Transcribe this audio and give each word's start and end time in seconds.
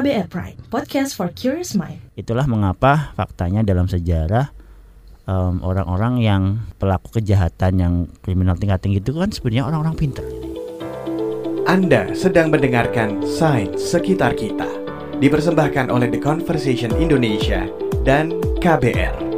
KBR 0.00 0.32
Prime, 0.32 0.56
podcast 0.72 1.12
for 1.12 1.28
curious 1.28 1.76
mind. 1.76 2.00
Itulah 2.16 2.48
mengapa 2.48 3.12
faktanya 3.20 3.60
dalam 3.60 3.84
sejarah 3.84 4.48
em, 5.28 5.60
orang-orang 5.60 6.24
yang 6.24 6.42
pelaku 6.80 7.20
kejahatan 7.20 7.72
yang 7.76 7.94
kriminal 8.24 8.56
tingkat 8.56 8.80
tinggi 8.80 9.04
itu 9.04 9.12
kan 9.12 9.28
sebenarnya 9.28 9.68
orang-orang 9.68 10.00
pintar. 10.00 10.24
Anda 11.68 12.16
sedang 12.16 12.48
mendengarkan 12.48 13.20
Sains 13.28 13.76
Sekitar 13.76 14.40
Kita 14.40 14.72
Dipersembahkan 15.20 15.92
oleh 15.92 16.08
The 16.08 16.16
Conversation 16.16 16.96
Indonesia 16.96 17.68
dan 18.00 18.40
KBR 18.56 19.29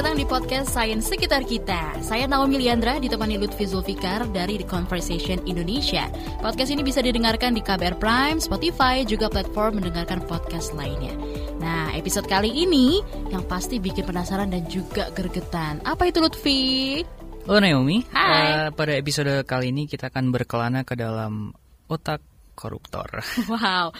datang 0.00 0.16
di 0.16 0.24
podcast 0.24 0.72
Sains 0.72 1.04
Sekitar 1.04 1.44
Kita. 1.44 2.00
Saya 2.00 2.24
Naomi 2.24 2.56
Liandra, 2.56 2.96
ditemani 2.96 3.36
Lutfi 3.36 3.68
Zulfikar 3.68 4.24
dari 4.32 4.56
The 4.56 4.64
Conversation 4.64 5.44
Indonesia. 5.44 6.08
Podcast 6.40 6.72
ini 6.72 6.80
bisa 6.80 7.04
didengarkan 7.04 7.52
di 7.52 7.60
KBR 7.60 8.00
Prime, 8.00 8.40
Spotify, 8.40 9.04
juga 9.04 9.28
platform 9.28 9.76
mendengarkan 9.76 10.24
podcast 10.24 10.72
lainnya. 10.72 11.12
Nah, 11.60 11.92
episode 11.92 12.24
kali 12.24 12.48
ini 12.48 13.04
yang 13.28 13.44
pasti 13.44 13.76
bikin 13.76 14.08
penasaran 14.08 14.48
dan 14.48 14.64
juga 14.72 15.12
gergetan. 15.12 15.84
Apa 15.84 16.08
itu 16.08 16.24
Lutfi? 16.24 17.04
Halo 17.44 17.60
Naomi, 17.60 18.00
Hai. 18.08 18.32
Eh, 18.32 18.66
pada 18.72 18.96
episode 18.96 19.44
kali 19.44 19.68
ini 19.68 19.84
kita 19.84 20.08
akan 20.08 20.32
berkelana 20.32 20.80
ke 20.80 20.96
dalam 20.96 21.52
otak 21.92 22.24
koruptor. 22.56 23.20
Wow. 23.52 23.92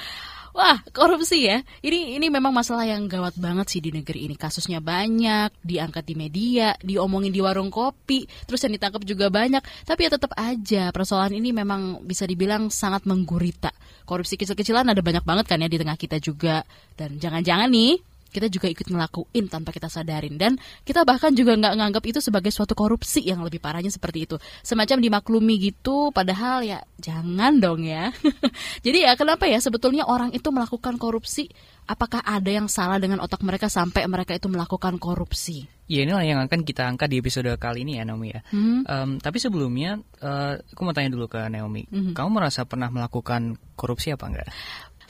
Wah, 0.51 0.83
korupsi 0.91 1.47
ya. 1.47 1.63
Ini 1.79 2.19
ini 2.19 2.27
memang 2.27 2.51
masalah 2.51 2.83
yang 2.83 3.07
gawat 3.07 3.39
banget 3.39 3.71
sih 3.71 3.81
di 3.81 3.95
negeri 3.95 4.27
ini. 4.27 4.35
Kasusnya 4.35 4.83
banyak, 4.83 5.55
diangkat 5.63 6.03
di 6.03 6.15
media, 6.19 6.75
diomongin 6.83 7.31
di 7.31 7.39
warung 7.39 7.71
kopi, 7.71 8.27
terus 8.51 8.67
yang 8.67 8.75
ditangkap 8.75 9.03
juga 9.07 9.31
banyak. 9.31 9.63
Tapi 9.87 10.01
ya 10.07 10.11
tetap 10.11 10.35
aja 10.35 10.91
persoalan 10.91 11.39
ini 11.39 11.55
memang 11.55 12.03
bisa 12.03 12.27
dibilang 12.27 12.67
sangat 12.67 13.07
menggurita. 13.07 13.71
Korupsi 14.02 14.35
kecil-kecilan 14.35 14.91
ada 14.91 14.99
banyak 14.99 15.23
banget 15.23 15.47
kan 15.47 15.63
ya 15.63 15.71
di 15.71 15.79
tengah 15.79 15.95
kita 15.95 16.19
juga. 16.19 16.67
Dan 16.99 17.23
jangan-jangan 17.23 17.71
nih 17.71 18.10
kita 18.31 18.47
juga 18.47 18.71
ikut 18.71 18.87
ngelakuin 18.87 19.51
tanpa 19.51 19.75
kita 19.75 19.91
sadarin 19.91 20.39
dan 20.39 20.57
kita 20.87 21.03
bahkan 21.03 21.35
juga 21.35 21.59
nggak 21.59 21.75
nganggap 21.77 22.05
itu 22.07 22.19
sebagai 22.23 22.55
suatu 22.55 22.79
korupsi 22.79 23.27
yang 23.27 23.43
lebih 23.43 23.59
parahnya 23.59 23.91
seperti 23.91 24.31
itu 24.31 24.37
semacam 24.63 25.03
dimaklumi 25.03 25.59
gitu 25.59 26.15
padahal 26.15 26.63
ya 26.63 26.81
jangan 27.03 27.59
dong 27.59 27.85
ya 27.85 28.15
jadi 28.87 29.11
ya 29.11 29.13
kenapa 29.19 29.51
ya 29.51 29.59
sebetulnya 29.59 30.07
orang 30.07 30.31
itu 30.31 30.49
melakukan 30.55 30.97
korupsi 30.97 31.51
apakah 31.91 32.23
ada 32.23 32.49
yang 32.49 32.71
salah 32.71 33.03
dengan 33.03 33.19
otak 33.21 33.43
mereka 33.43 33.67
sampai 33.67 34.07
mereka 34.07 34.39
itu 34.39 34.47
melakukan 34.47 34.97
korupsi 34.97 35.67
ya 35.91 36.07
inilah 36.07 36.23
yang 36.23 36.39
akan 36.47 36.63
kita 36.63 36.87
angkat 36.87 37.11
di 37.11 37.19
episode 37.19 37.51
kali 37.59 37.83
ini 37.83 37.99
ya 37.99 38.07
Naomi 38.07 38.31
ya. 38.31 38.47
Hmm. 38.55 38.87
Em, 38.87 39.11
tapi 39.19 39.43
sebelumnya, 39.43 39.99
eh, 40.23 40.63
aku 40.63 40.87
mau 40.87 40.95
tanya 40.95 41.11
dulu 41.11 41.27
ke 41.27 41.51
Naomi, 41.51 41.83
Mhm. 41.91 42.15
kamu 42.15 42.31
merasa 42.31 42.63
pernah 42.63 42.95
melakukan 42.95 43.59
korupsi 43.75 44.15
apa 44.15 44.31
enggak? 44.31 44.49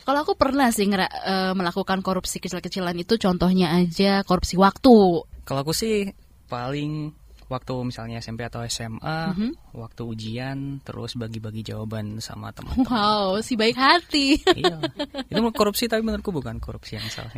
Kalau 0.05 0.25
aku 0.25 0.34
pernah 0.34 0.69
sih 0.73 0.87
ngera- 0.89 1.12
eh, 1.12 1.53
melakukan 1.53 2.01
korupsi 2.01 2.41
kecil-kecilan 2.41 2.97
itu 2.97 3.17
contohnya 3.20 3.75
aja 3.77 4.25
korupsi 4.25 4.57
waktu. 4.57 5.25
Kalau 5.45 5.61
aku 5.62 5.73
sih 5.75 6.11
paling 6.51 7.15
waktu 7.51 7.75
misalnya 7.83 8.23
SMP 8.23 8.47
atau 8.47 8.62
SMA, 8.62 9.34
Mhm. 9.34 9.75
waktu 9.75 10.03
ujian, 10.06 10.79
terus 10.87 11.19
bagi-bagi 11.19 11.67
jawaban 11.67 12.23
sama 12.23 12.55
teman-teman. 12.55 12.87
wow 12.87 13.42
si 13.42 13.59
baik 13.59 13.75
hati 13.75 14.39
iya, 14.55 14.79
itu 15.27 15.41
korupsi 15.51 15.91
tapi 15.91 16.07
menurutku 16.07 16.31
bukan 16.31 16.62
korupsi 16.62 16.95
yang 16.97 17.05
salah. 17.11 17.34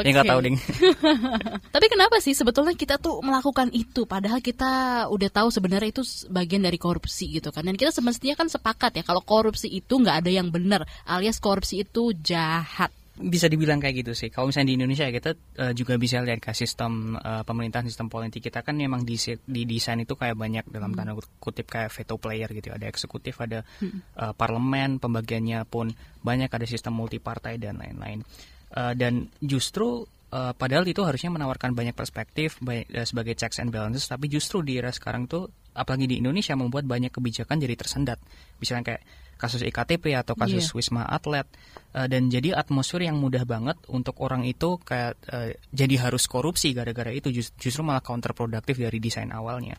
Oke. 0.00 0.08
Ya 0.08 0.10
nggak 0.16 0.32
tahu 0.32 0.40
ding. 0.40 0.56
Tapi 1.74 1.86
kenapa 1.92 2.18
sih 2.24 2.32
sebetulnya 2.32 2.72
kita 2.72 2.96
tuh 2.96 3.20
melakukan 3.20 3.68
itu 3.70 4.08
padahal 4.08 4.40
kita 4.40 5.04
udah 5.12 5.30
tahu 5.30 5.48
sebenarnya 5.52 5.92
itu 5.92 6.02
bagian 6.32 6.64
dari 6.64 6.80
korupsi 6.80 7.28
gitu 7.36 7.52
kan. 7.52 7.62
Dan 7.66 7.76
kita 7.76 7.92
semestinya 7.92 8.34
kan 8.40 8.48
sepakat 8.48 9.00
ya 9.00 9.04
kalau 9.04 9.20
korupsi 9.20 9.68
itu 9.68 10.00
nggak 10.00 10.24
ada 10.24 10.30
yang 10.32 10.48
benar 10.48 10.88
alias 11.04 11.36
korupsi 11.38 11.84
itu 11.84 12.16
jahat. 12.16 12.90
Bisa 13.20 13.46
dibilang 13.46 13.78
kayak 13.78 14.04
gitu 14.04 14.12
sih. 14.16 14.28
Kalau 14.32 14.48
misalnya 14.48 14.72
di 14.72 14.76
Indonesia 14.80 15.04
ya 15.04 15.12
kita 15.12 15.30
eh, 15.60 15.72
juga 15.76 16.00
bisa 16.00 16.24
lihat 16.24 16.40
ke 16.40 16.52
sistem 16.56 17.16
eh, 17.20 17.42
pemerintahan, 17.44 17.84
sistem 17.86 18.08
politik 18.08 18.48
kita 18.48 18.64
kan 18.64 18.74
memang 18.74 19.04
di 19.04 19.62
desain 19.68 20.00
itu 20.00 20.16
kayak 20.16 20.36
banyak 20.36 20.64
dalam 20.72 20.96
tanda 20.96 21.12
kutip 21.38 21.68
kayak 21.68 21.92
veto 21.92 22.16
player 22.16 22.48
gitu. 22.50 22.72
Ada 22.72 22.88
eksekutif, 22.88 23.36
ada 23.44 23.60
eh, 23.84 24.32
parlemen, 24.32 24.98
pembagiannya 24.98 25.68
pun 25.68 25.92
banyak, 26.24 26.48
ada 26.48 26.64
sistem 26.64 26.96
multipartai 26.96 27.60
dan 27.60 27.76
lain-lain. 27.76 28.24
Eh, 28.70 28.94
dan 28.94 29.26
justru 29.42 30.06
eh, 30.30 30.52
padahal 30.54 30.86
itu 30.86 31.02
harusnya 31.02 31.34
menawarkan 31.34 31.74
banyak 31.74 31.94
perspektif 31.94 32.62
banyak, 32.62 32.86
eh, 32.90 33.06
sebagai 33.06 33.34
checks 33.34 33.58
and 33.58 33.74
balances, 33.74 34.06
tapi 34.06 34.30
justru 34.30 34.62
di 34.62 34.78
era 34.78 34.94
sekarang 34.94 35.26
tuh 35.26 35.50
apalagi 35.74 36.06
di 36.06 36.16
Indonesia 36.22 36.54
membuat 36.54 36.86
banyak 36.86 37.10
kebijakan 37.10 37.58
jadi 37.58 37.74
tersendat. 37.74 38.18
Misalnya 38.62 38.94
kayak 38.94 39.02
kasus 39.40 39.64
iktp 39.64 40.12
atau 40.12 40.36
kasus 40.36 40.68
Iya. 40.68 40.76
wisma 40.76 41.08
atlet 41.08 41.48
Eh, 41.90 42.06
dan 42.06 42.30
jadi 42.30 42.54
atmosfer 42.54 43.02
yang 43.02 43.18
mudah 43.18 43.42
banget 43.42 43.74
untuk 43.90 44.22
orang 44.22 44.46
itu 44.46 44.78
kayak 44.78 45.18
eh, 45.26 45.58
jadi 45.74 46.06
harus 46.06 46.30
korupsi 46.30 46.70
gara-gara 46.70 47.10
itu 47.10 47.34
Jus- 47.34 47.50
justru 47.58 47.82
malah 47.82 47.98
counterproduktif 47.98 48.78
dari 48.78 49.02
desain 49.02 49.26
awalnya. 49.34 49.74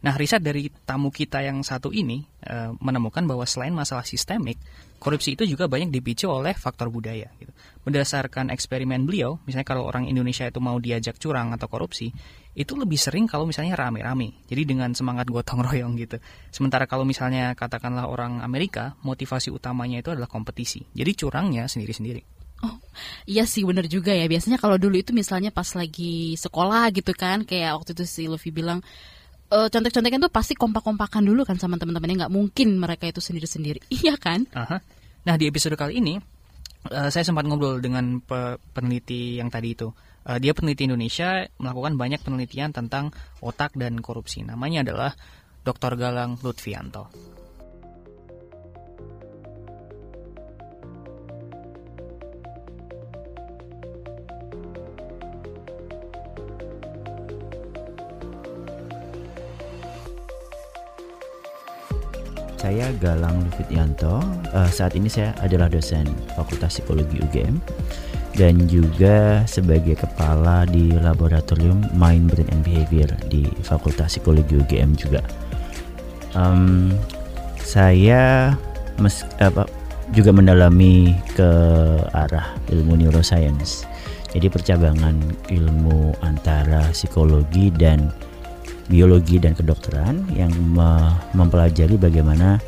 Nah, 0.00 0.16
riset 0.16 0.40
dari 0.40 0.72
tamu 0.88 1.12
kita 1.12 1.44
yang 1.44 1.60
satu 1.60 1.92
ini 1.92 2.24
eh, 2.48 2.72
menemukan 2.80 3.20
bahwa 3.28 3.44
selain 3.44 3.76
masalah 3.76 4.00
sistemik, 4.04 4.56
korupsi 4.96 5.36
itu 5.36 5.44
juga 5.44 5.68
banyak 5.68 5.92
dipicu 5.92 6.28
oleh 6.32 6.56
faktor 6.56 6.88
budaya. 6.88 7.28
Gitu. 7.36 7.52
Berdasarkan 7.84 8.48
eksperimen 8.48 9.04
beliau, 9.04 9.36
misalnya 9.44 9.68
kalau 9.68 9.84
orang 9.84 10.08
Indonesia 10.08 10.48
itu 10.48 10.56
mau 10.60 10.80
diajak 10.80 11.20
curang 11.20 11.52
atau 11.52 11.68
korupsi, 11.68 12.08
itu 12.56 12.72
lebih 12.74 12.96
sering 12.96 13.28
kalau 13.28 13.44
misalnya 13.44 13.76
rame-rame. 13.76 14.40
Jadi 14.48 14.62
dengan 14.64 14.96
semangat 14.96 15.28
gotong 15.28 15.60
royong 15.68 16.00
gitu. 16.00 16.16
Sementara 16.48 16.88
kalau 16.88 17.04
misalnya 17.04 17.52
katakanlah 17.52 18.08
orang 18.08 18.40
Amerika, 18.40 18.96
motivasi 19.04 19.52
utamanya 19.52 20.00
itu 20.00 20.16
adalah 20.16 20.32
kompetisi. 20.32 20.80
Jadi 20.96 21.12
curangnya 21.12 21.68
sendiri-sendiri. 21.68 22.40
Oh, 22.60 22.76
iya 23.24 23.48
sih 23.48 23.64
bener 23.64 23.88
juga 23.88 24.12
ya. 24.12 24.28
Biasanya 24.28 24.60
kalau 24.60 24.76
dulu 24.76 25.00
itu 25.00 25.16
misalnya 25.16 25.48
pas 25.48 25.68
lagi 25.72 26.36
sekolah 26.36 26.92
gitu 26.92 27.16
kan, 27.16 27.48
kayak 27.48 27.80
waktu 27.80 27.96
itu 27.96 28.04
si 28.04 28.28
Luffy 28.28 28.52
bilang 28.52 28.84
eh 29.50 29.68
contek-contekan 29.68 30.22
tuh 30.22 30.32
pasti 30.32 30.54
kompak-kompakan 30.54 31.26
dulu 31.26 31.42
kan 31.42 31.58
sama 31.58 31.74
teman-temannya 31.74 32.26
nggak 32.26 32.32
mungkin 32.34 32.78
mereka 32.78 33.10
itu 33.10 33.18
sendiri-sendiri. 33.18 33.82
Iya 34.00 34.14
kan? 34.16 34.46
Aha. 34.54 34.78
Nah 35.26 35.34
di 35.36 35.44
episode 35.50 35.74
kali 35.74 35.98
ini 35.98 36.14
eh, 36.88 37.08
saya 37.10 37.24
sempat 37.26 37.44
ngobrol 37.44 37.82
dengan 37.82 38.22
pe- 38.22 38.56
peneliti 38.72 39.42
yang 39.42 39.50
tadi 39.50 39.74
itu. 39.74 39.90
Eh, 40.24 40.38
dia 40.38 40.54
peneliti 40.54 40.86
Indonesia 40.86 41.42
melakukan 41.58 41.98
banyak 41.98 42.20
penelitian 42.22 42.70
tentang 42.70 43.10
otak 43.42 43.74
dan 43.74 43.98
korupsi. 43.98 44.46
Namanya 44.46 44.86
adalah 44.86 45.10
Dr. 45.60 45.98
Galang 45.98 46.40
Lutfianto. 46.40 47.10
Saya 62.60 62.92
Galang 63.00 63.40
Lufityanto. 63.48 64.20
Eh, 64.52 64.68
saat 64.68 64.92
ini 64.92 65.08
saya 65.08 65.32
adalah 65.40 65.72
dosen 65.72 66.04
Fakultas 66.36 66.76
Psikologi 66.76 67.16
UGM 67.16 67.56
dan 68.36 68.68
juga 68.68 69.48
sebagai 69.48 69.96
kepala 69.96 70.68
di 70.68 70.92
Laboratorium 70.92 71.88
Mind, 71.96 72.28
Brain 72.28 72.52
and 72.52 72.60
Behavior 72.60 73.08
di 73.32 73.48
Fakultas 73.64 74.12
Psikologi 74.12 74.60
UGM 74.60 74.92
juga. 74.92 75.24
Em, 76.36 76.92
saya 77.64 78.52
mes- 79.00 79.24
apa, 79.40 79.64
juga 80.12 80.28
mendalami 80.28 81.16
ke 81.32 81.50
arah 82.12 82.60
ilmu 82.68 83.00
neuroscience. 83.00 83.88
Jadi 84.30 84.46
percabangan 84.52 85.16
ilmu 85.48 86.14
antara 86.22 86.92
psikologi 86.94 87.72
dan 87.74 88.14
biologi 88.90 89.38
dan 89.38 89.54
kedokteran 89.54 90.26
yang 90.34 90.50
me- 90.50 91.14
mempelajari 91.32 91.94
bagaimana 91.94 92.58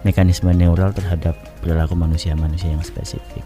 mekanisme 0.00 0.48
neural 0.56 0.96
terhadap 0.96 1.36
perilaku 1.60 1.92
manusia-manusia 1.92 2.72
yang 2.72 2.80
spesifik. 2.80 3.44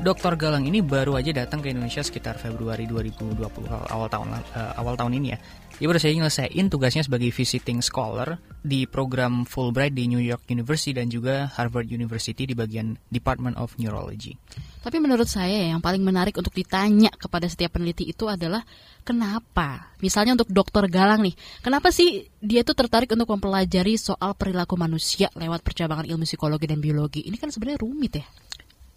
Dr. 0.00 0.32
Galang 0.40 0.64
ini 0.64 0.80
baru 0.80 1.20
aja 1.20 1.28
datang 1.44 1.60
ke 1.60 1.76
Indonesia 1.76 2.00
sekitar 2.00 2.40
Februari 2.40 2.88
2020 2.88 3.36
awal 3.68 4.08
tahun 4.08 4.32
eh, 4.32 4.72
awal 4.80 4.96
tahun 4.96 5.12
ini 5.20 5.28
ya. 5.36 5.38
Dia 5.80 5.88
baru 5.88 5.96
saja 5.96 6.12
nyelesain 6.12 6.68
tugasnya 6.68 7.00
sebagai 7.08 7.32
visiting 7.32 7.80
scholar 7.80 8.36
di 8.60 8.84
program 8.84 9.48
Fulbright 9.48 9.96
di 9.96 10.12
New 10.12 10.20
York 10.20 10.44
University 10.52 10.92
dan 10.92 11.08
juga 11.08 11.48
Harvard 11.56 11.88
University 11.88 12.44
di 12.44 12.52
bagian 12.52 13.00
Department 13.08 13.56
of 13.56 13.72
Neurology. 13.80 14.36
Tapi 14.84 15.00
menurut 15.00 15.24
saya 15.24 15.72
yang 15.72 15.80
paling 15.80 16.04
menarik 16.04 16.36
untuk 16.36 16.52
ditanya 16.52 17.08
kepada 17.16 17.48
setiap 17.48 17.80
peneliti 17.80 18.04
itu 18.04 18.28
adalah 18.28 18.60
kenapa? 19.08 19.96
Misalnya 20.04 20.36
untuk 20.36 20.52
dokter 20.52 20.84
Galang 20.84 21.24
nih, 21.24 21.32
kenapa 21.64 21.88
sih 21.88 22.28
dia 22.44 22.60
tuh 22.60 22.76
tertarik 22.76 23.08
untuk 23.16 23.32
mempelajari 23.32 23.96
soal 23.96 24.36
perilaku 24.36 24.76
manusia 24.76 25.32
lewat 25.32 25.64
percabangan 25.64 26.04
ilmu 26.04 26.28
psikologi 26.28 26.68
dan 26.68 26.84
biologi? 26.84 27.24
Ini 27.24 27.40
kan 27.40 27.48
sebenarnya 27.48 27.80
rumit 27.80 28.20
ya. 28.20 28.28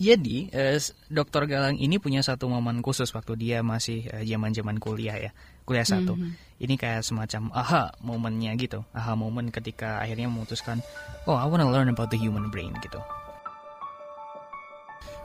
Jadi, 0.03 0.51
eh, 0.51 0.83
Dr. 1.07 1.47
Galang 1.47 1.79
ini 1.79 1.95
punya 1.95 2.19
satu 2.19 2.51
momen 2.51 2.83
khusus 2.83 3.07
waktu 3.15 3.39
dia 3.39 3.63
masih 3.63 4.03
eh, 4.11 4.27
zaman-zaman 4.27 4.75
kuliah 4.83 5.15
ya. 5.15 5.31
Kuliah 5.63 5.87
satu. 5.87 6.15
Mhm. 6.15 6.31
Ini 6.63 6.79
kayak 6.79 7.03
semacam 7.03 7.51
aha 7.51 7.91
momennya 7.99 8.55
gitu, 8.55 8.87
aha 8.95 9.19
momen 9.19 9.51
ketika 9.51 9.99
akhirnya 9.99 10.31
memutuskan, 10.31 10.79
oh 11.27 11.35
I 11.35 11.43
wanna 11.43 11.67
learn 11.67 11.91
about 11.91 12.07
the 12.07 12.19
human 12.19 12.47
brain 12.53 12.71
gitu. 12.79 13.01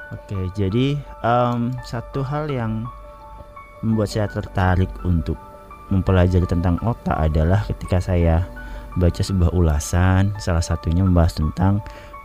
Oke, 0.08 0.40
jadi 0.56 0.96
em, 1.22 1.70
satu 1.84 2.24
hal 2.24 2.48
yang 2.48 2.88
membuat 3.84 4.08
saya 4.10 4.26
tertarik 4.26 4.88
untuk 5.04 5.36
mempelajari 5.92 6.48
tentang 6.48 6.80
otak 6.82 7.14
adalah 7.14 7.60
ketika 7.68 8.00
saya 8.00 8.42
baca 8.98 9.22
sebuah 9.22 9.54
ulasan, 9.54 10.34
salah 10.42 10.64
satunya 10.64 11.04
membahas 11.06 11.38
tentang 11.38 11.78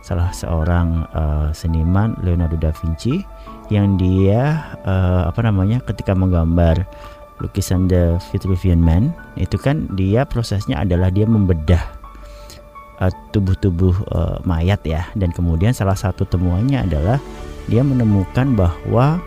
salah 0.04 0.28
seorang 0.36 1.08
eh, 1.16 1.48
seniman 1.56 2.12
Leonardo 2.20 2.60
da 2.60 2.72
Vinci 2.76 3.24
yang 3.72 3.96
dia 3.96 4.60
eh, 4.84 5.22
apa 5.24 5.40
namanya 5.40 5.80
ketika 5.80 6.12
menggambar 6.12 6.84
lukisan 7.44 7.86
The 7.86 8.16
Vitruvian 8.32 8.80
Man 8.80 9.12
itu 9.36 9.60
kan 9.60 9.84
dia 9.92 10.24
prosesnya 10.24 10.80
adalah 10.80 11.12
dia 11.12 11.28
membedah 11.28 11.82
eh, 13.04 13.12
tubuh-tubuh 13.36 13.94
eh, 14.08 14.36
mayat 14.48 14.80
ya 14.88 15.04
dan 15.14 15.28
kemudian 15.30 15.76
salah 15.76 15.94
satu 15.94 16.24
temuannya 16.24 16.88
adalah 16.88 17.20
dia 17.68 17.84
menemukan 17.84 18.56
bahwa 18.56 19.20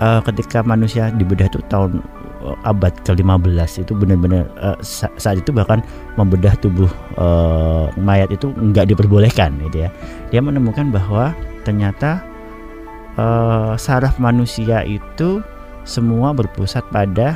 eh, 0.00 0.20
ketika 0.24 0.64
manusia 0.64 1.12
dibedah 1.12 1.46
itu 1.52 1.60
tahun 1.68 2.00
eh, 2.40 2.56
abad 2.64 2.96
ke-15 3.04 3.84
itu 3.84 3.92
benar-benar 3.92 4.48
sa- 4.80 5.12
saat 5.20 5.44
itu 5.44 5.52
bahkan 5.52 5.84
membedah 6.16 6.56
tubuh 6.58 6.88
eh, 7.20 7.86
mayat 8.00 8.32
itu 8.32 8.48
nggak 8.56 8.88
diperbolehkan 8.96 9.60
gitu 9.68 9.84
ya. 9.84 9.90
Dia 10.32 10.40
menemukan 10.40 10.88
bahwa 10.88 11.36
ternyata 11.68 12.24
eh, 13.20 13.72
saraf 13.76 14.16
manusia 14.16 14.80
itu 14.88 15.44
semua 15.90 16.30
berpusat 16.30 16.86
pada 16.94 17.34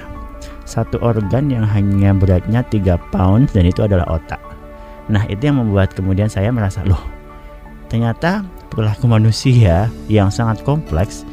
satu 0.63 1.03
organ 1.03 1.51
yang 1.51 1.67
hanya 1.67 2.15
beratnya 2.15 2.63
3 2.63 3.11
pound 3.11 3.51
dan 3.51 3.67
itu 3.67 3.83
adalah 3.83 4.07
otak. 4.07 4.39
Nah, 5.11 5.27
itu 5.27 5.51
yang 5.51 5.59
membuat 5.59 5.93
kemudian 5.93 6.31
saya 6.31 6.55
merasa 6.55 6.87
loh, 6.87 7.03
ternyata 7.91 8.47
perilaku 8.71 9.11
manusia 9.11 9.91
yang 10.07 10.31
sangat 10.31 10.63
kompleks 10.63 11.27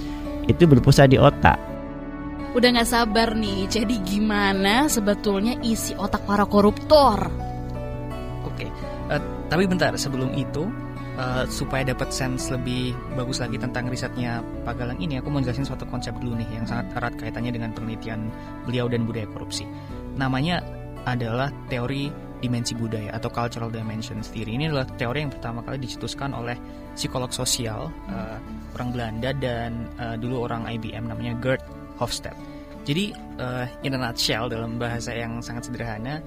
itu 0.49 0.65
berpusat 0.65 1.13
di 1.13 1.21
otak. 1.21 1.55
Udah 2.51 2.67
nggak 2.75 2.89
sabar 2.89 3.31
nih. 3.31 3.69
Jadi 3.71 4.03
gimana 4.03 4.91
sebetulnya 4.91 5.55
isi 5.63 5.95
otak 5.95 6.27
para 6.27 6.43
koruptor? 6.43 7.31
Oke, 8.43 8.67
eh, 9.07 9.21
tapi 9.47 9.63
bentar 9.69 9.95
sebelum 9.95 10.35
itu 10.35 10.67
eh, 11.21 11.45
supaya 11.45 11.85
dapat 11.85 12.09
sense 12.09 12.49
lebih 12.49 12.97
bagus 13.13 13.37
lagi 13.37 13.61
tentang 13.61 13.85
risetnya 13.87 14.41
Pak 14.65 14.81
Galang 14.81 14.97
ini, 14.97 15.21
aku 15.21 15.29
mau 15.29 15.39
jelasin 15.39 15.69
suatu 15.69 15.85
konsep 15.85 16.17
dulu 16.17 16.41
nih 16.41 16.49
yang 16.49 16.65
sangat 16.65 16.89
erat 16.97 17.13
kaitannya 17.21 17.53
dengan 17.53 17.69
penelitian 17.77 18.33
beliau 18.65 18.89
dan 18.89 19.05
budaya 19.05 19.29
korupsi. 19.29 19.69
Namanya 20.17 20.65
adalah 21.05 21.53
teori 21.69 22.09
dimensi 22.41 22.73
budaya 22.73 23.13
atau 23.13 23.29
cultural 23.29 23.69
dimensions 23.69 24.33
theory. 24.33 24.57
Ini 24.57 24.73
adalah 24.73 24.89
teori 24.97 25.21
yang 25.21 25.31
pertama 25.31 25.61
kali 25.61 25.77
dicetuskan 25.85 26.33
oleh 26.33 26.57
psikolog 26.97 27.29
sosial 27.29 27.93
eh, 28.09 28.37
orang 28.75 28.89
Belanda 28.91 29.29
dan 29.37 29.85
eh, 30.01 30.17
dulu 30.17 30.49
orang 30.49 30.65
IBM 30.65 31.05
namanya 31.05 31.37
Gerd 31.37 31.61
Hofstede. 32.01 32.35
Jadi 32.81 33.13
eh, 33.13 33.85
in 33.85 33.93
a 33.93 33.99
nutshell 34.01 34.49
dalam 34.49 34.81
bahasa 34.81 35.13
yang 35.13 35.37
sangat 35.39 35.69
sederhana 35.69 36.17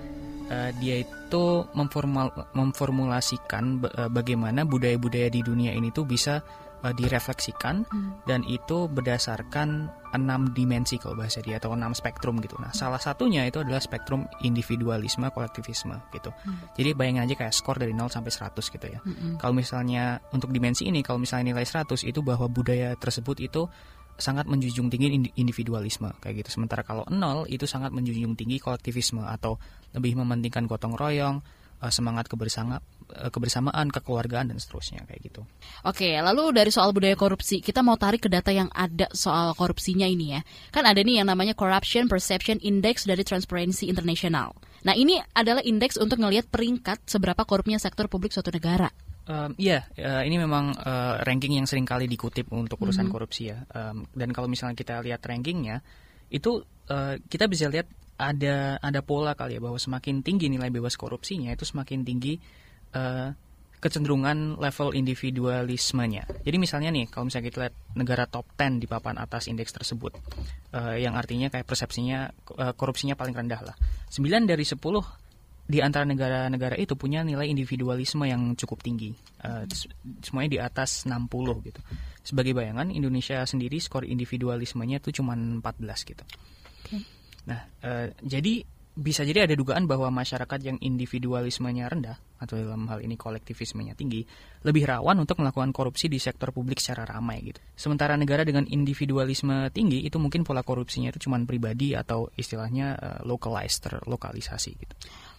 eh, 0.50 0.70
dia 0.78 1.02
itu 1.02 1.44
memformal, 1.72 2.52
memformulasikan 2.52 3.64
eh, 3.84 4.10
bagaimana 4.10 4.64
budaya-budaya 4.68 5.28
di 5.32 5.40
dunia 5.40 5.72
ini 5.72 5.90
tuh 5.90 6.04
bisa 6.04 6.40
eh, 6.84 6.94
direfleksikan 6.94 7.84
dan 8.28 8.40
itu 8.46 8.86
berdasarkan 8.88 9.90
enam 10.14 10.54
dimensi 10.54 10.94
kalau 11.02 11.18
bahasa 11.18 11.42
dia 11.42 11.58
atau 11.58 11.74
enam 11.74 11.90
spektrum 11.90 12.38
gitu. 12.38 12.54
Nah, 12.62 12.70
salah 12.70 13.02
satunya 13.02 13.42
itu 13.50 13.58
adalah 13.58 13.82
spektrum 13.82 14.30
individualisme 14.46 15.26
kolektivisme 15.34 15.98
gitu. 16.14 16.30
Jadi 16.78 16.94
bayangin 16.94 17.26
aja 17.26 17.34
kayak 17.34 17.54
skor 17.54 17.82
dari 17.82 17.90
0 17.90 18.06
sampai 18.06 18.30
100 18.30 18.54
gitu 18.78 18.86
ya. 18.86 19.02
Kalau 19.42 19.54
misalnya 19.58 20.22
untuk 20.30 20.54
dimensi 20.54 20.86
ini 20.86 21.02
kalau 21.02 21.18
misalnya 21.18 21.50
nilai 21.50 21.66
100 21.66 22.06
itu 22.06 22.22
bahwa 22.22 22.46
budaya 22.46 22.94
tersebut 22.94 23.42
itu 23.42 23.66
sangat 24.14 24.46
menjunjung 24.46 24.88
tinggi 24.90 25.08
indi- 25.10 25.34
individualisme 25.38 26.10
kayak 26.22 26.44
gitu. 26.44 26.60
Sementara 26.60 26.86
kalau 26.86 27.02
nol 27.10 27.46
itu 27.50 27.66
sangat 27.66 27.90
menjunjung 27.90 28.38
tinggi 28.38 28.62
kolektivisme 28.62 29.22
atau 29.22 29.58
lebih 29.94 30.18
mementingkan 30.18 30.66
gotong 30.70 30.94
royong, 30.94 31.42
eh, 31.82 31.92
semangat 31.92 32.30
kebersama, 32.30 32.78
eh, 33.10 33.30
kebersamaan, 33.30 33.90
kekeluargaan 33.90 34.54
dan 34.54 34.58
seterusnya 34.58 35.02
kayak 35.06 35.20
gitu. 35.22 35.42
Oke, 35.82 36.14
lalu 36.18 36.54
dari 36.54 36.70
soal 36.70 36.94
budaya 36.94 37.18
korupsi, 37.18 37.58
kita 37.58 37.82
mau 37.82 37.98
tarik 37.98 38.26
ke 38.26 38.30
data 38.30 38.54
yang 38.54 38.70
ada 38.70 39.10
soal 39.10 39.54
korupsinya 39.58 40.06
ini 40.06 40.38
ya. 40.38 40.40
Kan 40.70 40.86
ada 40.86 41.02
nih 41.02 41.22
yang 41.22 41.28
namanya 41.30 41.54
Corruption 41.58 42.06
Perception 42.06 42.62
Index 42.62 43.06
dari 43.06 43.26
Transparency 43.26 43.90
International. 43.90 44.54
Nah, 44.84 44.92
ini 44.92 45.16
adalah 45.32 45.64
indeks 45.64 45.96
untuk 45.96 46.20
ngelihat 46.20 46.52
peringkat 46.52 47.08
seberapa 47.08 47.40
korupnya 47.48 47.80
sektor 47.80 48.04
publik 48.04 48.36
suatu 48.36 48.52
negara. 48.52 48.92
Um, 49.24 49.56
Iya, 49.56 49.88
eh, 49.96 50.22
ini 50.28 50.36
memang 50.36 50.76
eh, 50.76 51.14
ranking 51.24 51.56
yang 51.56 51.64
sering 51.64 51.88
kali 51.88 52.04
dikutip 52.04 52.52
untuk 52.52 52.76
urusan 52.84 53.08
korupsi 53.08 53.48
ya. 53.48 53.64
Um, 53.72 54.04
dan 54.12 54.36
kalau 54.36 54.52
misalnya 54.52 54.76
kita 54.76 55.00
lihat 55.00 55.24
rankingnya, 55.24 55.80
itu 56.28 56.60
eh, 56.92 57.16
kita 57.24 57.48
bisa 57.48 57.72
lihat 57.72 57.88
ada 58.14 58.78
ada 58.78 59.00
pola 59.02 59.34
kali 59.34 59.58
ya 59.58 59.60
bahwa 59.64 59.80
semakin 59.80 60.22
tinggi 60.22 60.46
nilai 60.46 60.70
bebas 60.70 60.94
korupsinya 60.94 61.50
itu 61.50 61.66
semakin 61.66 62.04
tinggi 62.04 62.36
eh, 62.94 63.28
kecenderungan 63.84 64.56
level 64.56 64.96
individualismenya. 64.96 66.24
Jadi 66.40 66.56
misalnya 66.56 66.88
nih, 66.88 67.04
kalau 67.12 67.28
misalnya 67.28 67.46
kita 67.52 67.58
lihat 67.68 67.76
negara 67.92 68.24
top 68.24 68.48
10 68.56 68.80
di 68.80 68.88
papan 68.88 69.20
atas 69.20 69.44
indeks 69.44 69.76
tersebut, 69.76 70.16
eh, 70.72 71.04
yang 71.04 71.12
artinya 71.12 71.52
kayak 71.52 71.68
persepsinya 71.68 72.32
eh, 72.60 72.72
korupsinya 72.72 73.12
paling 73.12 73.36
rendah 73.36 73.60
lah. 73.60 73.76
9 74.08 74.48
dari 74.48 74.64
10 74.64 74.80
di 75.64 75.80
antara 75.80 76.04
negara-negara 76.04 76.76
itu 76.76 76.92
punya 76.92 77.24
nilai 77.24 77.48
individualisme 77.48 78.28
yang 78.28 78.52
cukup 78.52 78.84
tinggi. 78.84 79.16
S- 79.68 79.88
semuanya 80.20 80.50
di 80.52 80.60
atas 80.60 81.08
60 81.08 81.64
gitu. 81.64 81.80
Sebagai 82.20 82.52
bayangan, 82.52 82.92
Indonesia 82.92 83.40
sendiri 83.48 83.80
skor 83.80 84.04
individualismenya 84.04 85.00
itu 85.00 85.20
cuma 85.20 85.32
14 85.32 85.64
gitu. 86.04 86.24
Nah, 87.48 87.60
eh, 87.84 88.12
jadi 88.20 88.64
bisa 88.94 89.26
jadi 89.26 89.50
ada 89.50 89.54
dugaan 89.58 89.90
bahwa 89.90 90.06
masyarakat 90.12 90.60
yang 90.62 90.78
individualismenya 90.78 91.90
rendah 91.90 92.16
atau 92.44 92.60
dalam 92.60 92.86
hal 92.92 93.00
ini 93.00 93.16
kolektivismenya 93.16 93.96
tinggi 93.96 94.22
lebih 94.64 94.88
rawan 94.88 95.20
untuk 95.20 95.44
melakukan 95.44 95.72
korupsi 95.76 96.08
di 96.08 96.16
sektor 96.16 96.48
publik 96.52 96.80
secara 96.80 97.04
ramai 97.04 97.44
gitu. 97.44 97.60
Sementara 97.76 98.16
negara 98.16 98.44
dengan 98.48 98.64
individualisme 98.64 99.68
tinggi 99.72 100.04
itu 100.04 100.16
mungkin 100.16 100.44
pola 100.44 100.64
korupsinya 100.64 101.12
itu 101.12 101.28
cuma 101.28 101.36
pribadi 101.44 101.92
atau 101.92 102.32
istilahnya 102.36 102.96
eh, 102.96 103.20
localized, 103.28 103.84
terlokalisasi 103.84 104.70
gitu. 104.72 104.94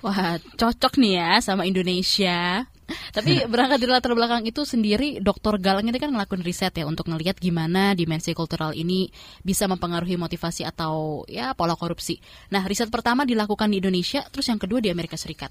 Wah, 0.05 0.38
cocok 0.38 1.01
nih 1.01 1.13
ya 1.17 1.31
sama 1.41 1.65
Indonesia. 1.65 2.69
Tapi 3.09 3.41
berangkat 3.51 3.81
dari 3.81 3.89
latar 3.89 4.13
belakang 4.13 4.45
itu 4.45 4.62
sendiri, 4.62 5.17
Dr. 5.17 5.57
Galang 5.57 5.89
ini 5.89 5.97
kan 5.97 6.13
ngelakuin 6.13 6.45
riset 6.45 6.77
ya 6.77 6.85
untuk 6.85 7.09
ngelihat 7.09 7.41
gimana 7.41 7.97
dimensi 7.97 8.38
kultural 8.38 8.77
ini 8.77 9.09
bisa 9.41 9.65
mempengaruhi 9.65 10.21
motivasi 10.21 10.62
atau 10.62 11.25
ya 11.25 11.57
pola 11.57 11.74
korupsi. 11.74 12.21
Nah, 12.53 12.62
riset 12.69 12.93
pertama 12.93 13.25
dilakukan 13.25 13.74
di 13.74 13.81
Indonesia, 13.81 14.21
terus 14.29 14.45
yang 14.45 14.62
kedua 14.62 14.77
di 14.77 14.93
Amerika 14.93 15.17
Serikat. 15.17 15.50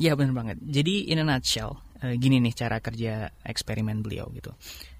Ya 0.00 0.18
benar 0.18 0.34
banget. 0.34 0.58
Jadi 0.62 1.10
in 1.10 1.22
a 1.22 1.24
nutshell, 1.26 1.78
eh, 2.02 2.18
gini 2.18 2.42
nih 2.42 2.54
cara 2.54 2.82
kerja 2.82 3.30
eksperimen 3.46 4.02
beliau 4.02 4.26
gitu. 4.34 4.50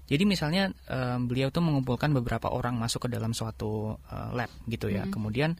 Jadi 0.05 0.23
misalnya 0.23 0.71
eh, 0.87 1.17
beliau 1.19 1.51
tuh 1.51 1.65
mengumpulkan 1.65 2.13
beberapa 2.15 2.53
orang 2.53 2.77
masuk 2.79 3.07
ke 3.07 3.09
dalam 3.11 3.35
suatu 3.35 3.99
eh, 4.07 4.29
lab 4.31 4.51
gitu 4.71 4.87
ya. 4.87 5.03
Kemudian 5.09 5.57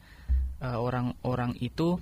eh, 0.64 0.78
orang-orang 0.78 1.58
itu 1.60 2.00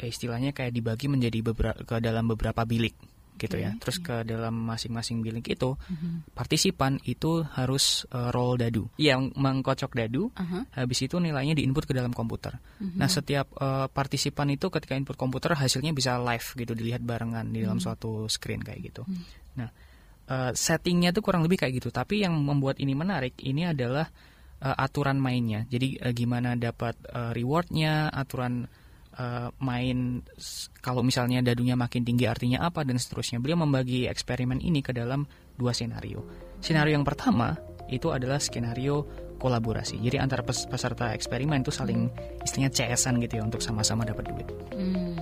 eh, 0.00 0.08
istilahnya 0.08 0.56
kayak 0.56 0.72
dibagi 0.72 1.12
menjadi 1.12 1.38
beberapa 1.52 1.80
ke 1.84 2.00
dalam 2.00 2.30
beberapa 2.30 2.64
bilik 2.64 2.96
gitu 3.42 3.58
ya. 3.58 3.74
Terus 3.82 3.98
ke 3.98 4.22
dalam 4.22 4.54
masing-masing 4.54 5.18
bilik 5.18 5.58
itu 5.58 5.74
partisipan 6.32 7.02
itu 7.02 7.42
harus 7.42 8.06
eh, 8.14 8.30
roll 8.30 8.54
dadu. 8.54 8.86
Yang 8.94 9.34
mengkocok 9.34 9.92
dadu 9.98 10.30
Aha. 10.38 10.64
habis 10.78 11.02
itu 11.02 11.18
nilainya 11.18 11.58
diinput 11.58 11.90
ke 11.90 11.92
dalam 11.92 12.14
komputer. 12.14 12.62
Nah, 12.78 13.10
setiap 13.10 13.50
eh, 13.58 13.86
partisipan 13.90 14.54
itu 14.54 14.70
ketika 14.70 14.94
input 14.94 15.18
komputer 15.18 15.58
hasilnya 15.58 15.90
bisa 15.90 16.16
live 16.22 16.46
gitu 16.54 16.72
dilihat 16.72 17.02
barengan 17.02 17.50
di 17.50 17.66
dalam 17.66 17.82
suatu 17.82 18.30
screen 18.30 18.62
kayak 18.62 18.80
gitu. 18.92 19.02
Nah, 19.58 19.68
eh, 20.30 20.52
settingnya 20.54 21.10
tuh 21.10 21.22
kurang 21.26 21.42
lebih 21.42 21.60
kayak 21.60 21.82
gitu. 21.82 21.90
Tapi 21.90 22.22
yang 22.22 22.38
membuat 22.38 22.78
ini 22.78 22.94
menarik 22.94 23.36
ini 23.42 23.66
adalah 23.66 24.06
eh, 24.62 24.76
aturan 24.78 25.18
mainnya. 25.18 25.66
Jadi 25.66 25.98
eh, 25.98 26.14
gimana 26.14 26.54
dapat 26.54 26.94
eh, 27.10 27.30
rewardnya, 27.34 28.08
aturan 28.14 28.70
eh, 29.22 29.48
main 29.62 30.26
kalau 30.82 31.06
misalnya 31.06 31.38
dadunya 31.46 31.78
makin 31.78 32.02
tinggi 32.02 32.26
artinya 32.26 32.66
apa 32.66 32.82
dan 32.82 32.98
seterusnya. 32.98 33.38
Beliau 33.38 33.62
membagi 33.62 34.10
eksperimen 34.10 34.58
ini 34.58 34.82
ke 34.82 34.90
dalam 34.90 35.22
dua 35.54 35.70
senario. 35.70 36.26
Senario 36.58 36.98
yang 36.98 37.06
pertama 37.06 37.54
itu 37.86 38.10
adalah 38.10 38.42
skenario 38.42 39.06
kolaborasi. 39.38 39.98
Jadi 40.02 40.18
antara 40.18 40.42
pes- 40.46 40.66
peserta 40.66 41.14
eksperimen 41.14 41.62
itu 41.62 41.74
saling 41.74 42.10
istilahnya 42.46 42.70
CS-an 42.70 43.18
gitu 43.22 43.38
ya 43.38 43.42
untuk 43.42 43.62
sama-sama 43.62 44.06
dapat 44.06 44.30
duit. 44.30 44.48
Hmm. 44.74 45.14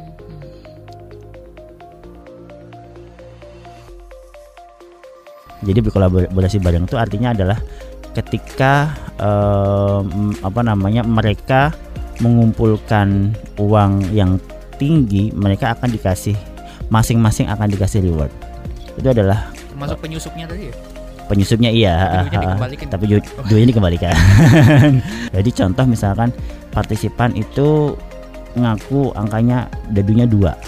Jadi 5.60 5.80
berkolaborasi 5.84 6.56
bareng 6.60 6.88
itu 6.88 6.96
artinya 6.96 7.36
adalah 7.36 7.60
ketika 8.16 8.96
em, 9.20 10.32
apa 10.40 10.60
namanya 10.64 11.04
mereka 11.04 11.70
mengumpulkan 12.20 13.32
uang 13.56 14.12
yang 14.12 14.36
tinggi 14.76 15.28
mereka 15.32 15.76
akan 15.76 15.92
dikasih 15.92 16.36
masing-masing 16.88 17.48
akan 17.48 17.68
dikasih 17.68 18.00
reward. 18.04 18.32
Itu 18.96 19.10
adalah 19.10 19.48
Termasuk 19.70 19.98
penyusupnya 20.00 20.44
tadi 20.44 20.68
ya? 20.68 20.74
penyusupnya 21.30 21.70
iya. 21.70 21.94
Tapi 21.94 22.26
duitnya 22.26 22.42
dikembalikan. 22.42 22.86
tapi 22.90 23.04
du- 23.06 23.30
duitnya 23.46 23.68
dikembalikan. 23.70 24.14
Jadi 25.38 25.50
contoh 25.54 25.84
misalkan 25.86 26.28
partisipan 26.74 27.30
itu 27.38 27.94
ngaku 28.58 29.14
angkanya 29.14 29.70
dadunya 29.94 30.26
dua. 30.26 30.58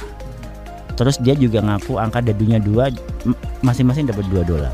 Terus 0.95 1.19
dia 1.19 1.35
juga 1.35 1.59
ngaku 1.67 1.99
angka 1.99 2.23
dadunya 2.23 2.63
dua 2.63 2.95
masing-masing 3.67 4.07
dapat 4.07 4.23
2 4.31 4.47
dolar. 4.47 4.71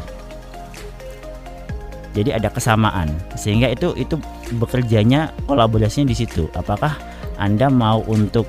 Jadi 2.12 2.36
ada 2.36 2.52
kesamaan. 2.52 3.08
Sehingga 3.32 3.72
itu 3.72 3.94
itu 3.96 4.18
bekerjanya 4.56 5.34
kolaborasinya 5.44 6.08
di 6.08 6.16
situ 6.16 6.48
apakah 6.56 6.96
anda 7.36 7.68
mau 7.68 8.02
untuk 8.08 8.48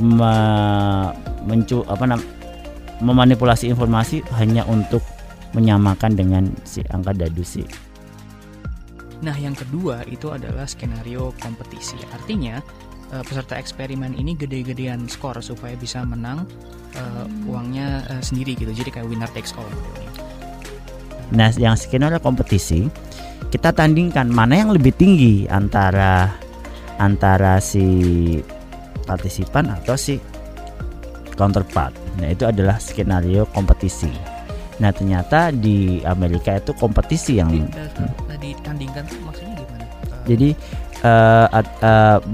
me- 0.00 1.12
mencu 1.46 1.82
apa 1.86 2.04
nam 2.06 2.20
memanipulasi 3.02 3.66
informasi 3.66 4.22
hanya 4.38 4.62
untuk 4.70 5.02
menyamakan 5.52 6.14
dengan 6.14 6.44
si 6.62 6.80
angka 6.90 7.12
dadu 7.12 7.42
si 7.42 7.66
Nah, 9.22 9.38
yang 9.38 9.54
kedua 9.54 10.02
itu 10.10 10.34
adalah 10.34 10.66
skenario 10.66 11.30
kompetisi. 11.38 11.94
Artinya, 12.10 12.58
eh, 13.14 13.22
peserta 13.22 13.54
eksperimen 13.54 14.18
ini 14.18 14.34
gede-gedean 14.34 15.06
skor 15.06 15.38
supaya 15.38 15.78
bisa 15.78 16.02
menang 16.02 16.42
eh, 16.92 17.24
uangnya 17.46 18.02
eh, 18.18 18.22
sendiri 18.22 18.58
gitu. 18.58 18.74
Jadi 18.74 18.90
kayak 18.90 19.06
winner 19.06 19.30
takes 19.30 19.54
all. 19.54 19.70
Nah, 21.30 21.54
yang 21.54 21.78
skenario 21.78 22.18
kompetisi 22.18 22.90
kita 23.52 23.70
tandingkan 23.70 24.32
mana 24.32 24.58
yang 24.58 24.72
lebih 24.72 24.96
tinggi 24.96 25.44
antara 25.46 26.32
antara 26.96 27.60
si 27.60 28.40
partisipan 29.04 29.68
atau 29.68 29.94
si 29.94 30.16
counterpart. 31.36 31.92
Nah, 32.20 32.28
itu 32.32 32.44
adalah 32.48 32.76
skenario 32.80 33.48
kompetisi. 33.50 34.12
Nah, 34.80 34.90
ternyata 34.90 35.52
di 35.52 36.00
Amerika 36.02 36.56
itu 36.56 36.72
kompetisi 36.74 37.38
yang 37.38 37.50
Jadi, 37.52 37.62
eh, 37.76 38.10
tadi 38.28 38.48
tandingkan 38.64 39.02
tuh 39.06 39.20
maksudnya 39.22 39.54
gimana? 39.58 39.84
Eh, 39.84 40.24
jadi 40.26 40.48
eh, 41.02 42.26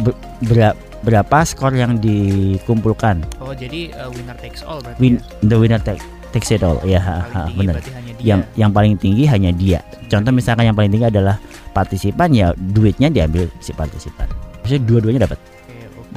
berapa 1.03 1.39
skor 1.47 1.73
yang 1.75 1.99
dikumpulkan? 1.99 3.23
oh, 3.43 3.55
jadi 3.55 3.95
eh, 3.95 4.09
winner 4.13 4.39
takes 4.39 4.63
all 4.67 4.83
berarti. 4.83 4.99
Win 5.03 5.15
ya? 5.19 5.23
the 5.47 5.57
winner 5.59 5.83
take, 5.83 6.03
takes 6.35 6.53
it 6.53 6.63
all. 6.65 6.79
Ya, 6.85 7.01
ha, 7.01 7.25
ha, 7.25 7.41
benar. 7.53 7.81
Yang 8.21 8.49
yang 8.55 8.71
paling 8.75 8.99
tinggi 8.99 9.25
hanya 9.29 9.55
dia. 9.55 9.81
Contoh 10.11 10.33
misalkan 10.33 10.69
yang 10.69 10.77
paling 10.77 10.93
tinggi 10.93 11.09
adalah 11.09 11.37
partisipan 11.73 12.33
ya 12.33 12.53
duitnya 12.57 13.09
diambil 13.09 13.49
si 13.61 13.73
partisipan. 13.77 14.27
Maksudnya 14.65 14.83
dua-duanya 14.85 15.21
dapat. 15.29 15.39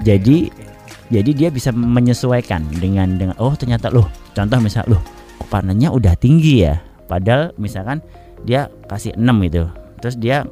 Jadi-. 0.01 0.71
Jadi 1.11 1.35
dia 1.35 1.51
bisa 1.51 1.75
menyesuaikan 1.75 2.71
dengan 2.71 3.19
dengan 3.19 3.35
oh 3.35 3.51
ternyata 3.51 3.91
loh 3.91 4.07
contoh 4.31 4.63
misal 4.63 4.87
loh 4.87 5.03
panennya 5.51 5.91
udah 5.91 6.15
tinggi 6.15 6.63
ya. 6.63 6.79
Padahal 7.11 7.51
misalkan 7.59 7.99
dia 8.47 8.71
kasih 8.87 9.11
6 9.19 9.27
gitu. 9.51 9.67
Terus 9.99 10.15
dia 10.15 10.47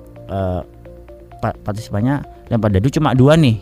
pa- 1.40 1.56
partisipannya 1.64 2.28
lempar 2.52 2.76
dadu 2.76 2.92
cuma 2.92 3.16
dua 3.16 3.40
nih. 3.40 3.56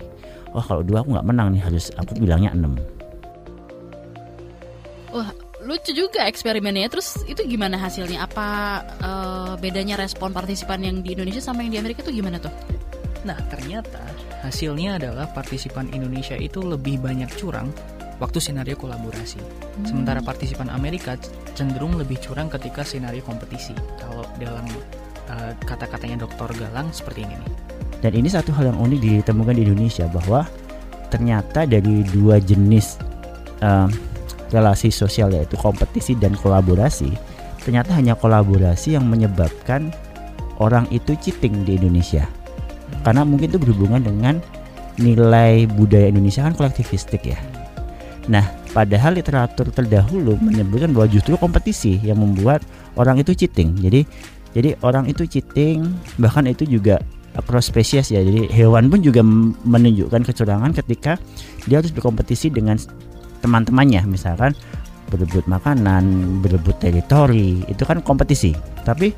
Oh 0.58 0.64
kalau 0.66 0.82
dua 0.82 1.06
aku 1.06 1.14
nggak 1.14 1.28
menang 1.30 1.54
nih 1.54 1.62
harus 1.62 1.94
aku 2.02 2.18
bilangnya 2.18 2.50
6. 2.58 2.97
Lucu 5.68 5.92
juga 5.92 6.24
eksperimennya. 6.24 6.88
Terus 6.88 7.28
itu 7.28 7.44
gimana 7.44 7.76
hasilnya? 7.76 8.24
Apa 8.24 8.48
eh, 9.04 9.54
bedanya 9.60 10.00
respon 10.00 10.32
partisipan 10.32 10.80
yang 10.80 11.04
di 11.04 11.12
Indonesia 11.12 11.44
sama 11.44 11.68
yang 11.68 11.76
di 11.76 11.80
Amerika 11.84 12.08
itu 12.08 12.24
gimana 12.24 12.40
tuh? 12.40 12.54
Nah, 13.28 13.36
ternyata 13.52 14.00
hasilnya 14.48 14.96
adalah 14.96 15.28
partisipan 15.36 15.92
Indonesia 15.92 16.40
itu 16.40 16.64
lebih 16.64 17.04
banyak 17.04 17.28
curang 17.36 17.68
waktu 18.24 18.40
senario 18.40 18.80
kolaborasi. 18.80 19.44
Sementara 19.84 20.24
partisipan 20.24 20.72
Amerika 20.72 21.20
cenderung 21.52 22.00
lebih 22.00 22.16
curang 22.24 22.48
ketika 22.48 22.88
senario 22.88 23.20
kompetisi. 23.28 23.76
Kalau 24.00 24.24
dalam 24.40 24.64
eh, 25.28 25.52
kata-katanya 25.68 26.24
Dr. 26.24 26.56
Galang 26.56 26.96
seperti 26.96 27.28
ini 27.28 27.36
nih. 27.36 27.52
Dan 28.08 28.14
ini 28.16 28.30
satu 28.32 28.56
hal 28.56 28.72
yang 28.72 28.80
unik 28.80 29.00
ditemukan 29.04 29.58
di 29.58 29.68
Indonesia 29.68 30.08
bahwa 30.08 30.48
ternyata 31.12 31.68
dari 31.68 32.08
dua 32.08 32.40
jenis 32.40 33.02
em, 33.60 33.90
relasi 34.52 34.94
sosial 34.94 35.34
yaitu 35.34 35.60
kompetisi 35.60 36.16
dan 36.16 36.34
kolaborasi, 36.38 37.12
ternyata 37.64 37.92
hanya 37.96 38.16
kolaborasi 38.16 38.96
yang 38.96 39.06
menyebabkan 39.08 39.92
orang 40.58 40.88
itu 40.90 41.14
cheating 41.20 41.66
di 41.68 41.78
Indonesia. 41.78 42.26
Karena 43.04 43.28
mungkin 43.28 43.52
itu 43.52 43.60
berhubungan 43.60 44.04
dengan 44.04 44.40
nilai 44.98 45.70
budaya 45.70 46.10
Indonesia 46.10 46.44
kan 46.48 46.58
kolektivistik 46.58 47.24
ya. 47.24 47.40
Nah, 48.28 48.44
padahal 48.76 49.16
literatur 49.16 49.72
terdahulu 49.72 50.36
menyebutkan 50.44 50.92
bahwa 50.92 51.08
justru 51.08 51.40
kompetisi 51.40 52.02
yang 52.04 52.20
membuat 52.20 52.64
orang 53.00 53.22
itu 53.22 53.32
cheating. 53.32 53.78
Jadi 53.80 54.04
jadi 54.52 54.74
orang 54.84 55.06
itu 55.08 55.24
cheating 55.30 55.86
bahkan 56.18 56.50
itu 56.50 56.66
juga 56.68 57.00
cross 57.46 57.70
species 57.70 58.10
ya. 58.10 58.26
Jadi 58.26 58.50
hewan 58.50 58.90
pun 58.90 59.00
juga 59.06 59.22
menunjukkan 59.64 60.26
kecurangan 60.26 60.74
ketika 60.84 61.22
dia 61.70 61.80
harus 61.80 61.94
berkompetisi 61.94 62.50
dengan 62.50 62.76
teman-temannya 63.42 64.04
misalkan 64.08 64.54
berebut 65.08 65.48
makanan, 65.48 66.04
berebut 66.44 66.76
teritori, 66.84 67.64
itu 67.72 67.84
kan 67.88 68.04
kompetisi. 68.04 68.52
Tapi 68.84 69.16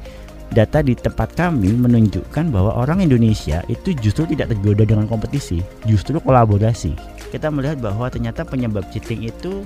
data 0.53 0.81
di 0.81 0.97
tempat 0.97 1.38
kami 1.38 1.73
menunjukkan 1.77 2.49
bahwa 2.49 2.73
orang 2.77 3.05
Indonesia 3.05 3.61
itu 3.69 3.93
justru 3.97 4.25
tidak 4.29 4.53
tergoda 4.53 4.85
dengan 4.85 5.05
kompetisi, 5.05 5.61
justru 5.85 6.17
kolaborasi. 6.21 6.93
Kita 7.29 7.53
melihat 7.53 7.77
bahwa 7.81 8.09
ternyata 8.09 8.41
penyebab 8.41 8.85
cheating 8.89 9.29
itu 9.29 9.65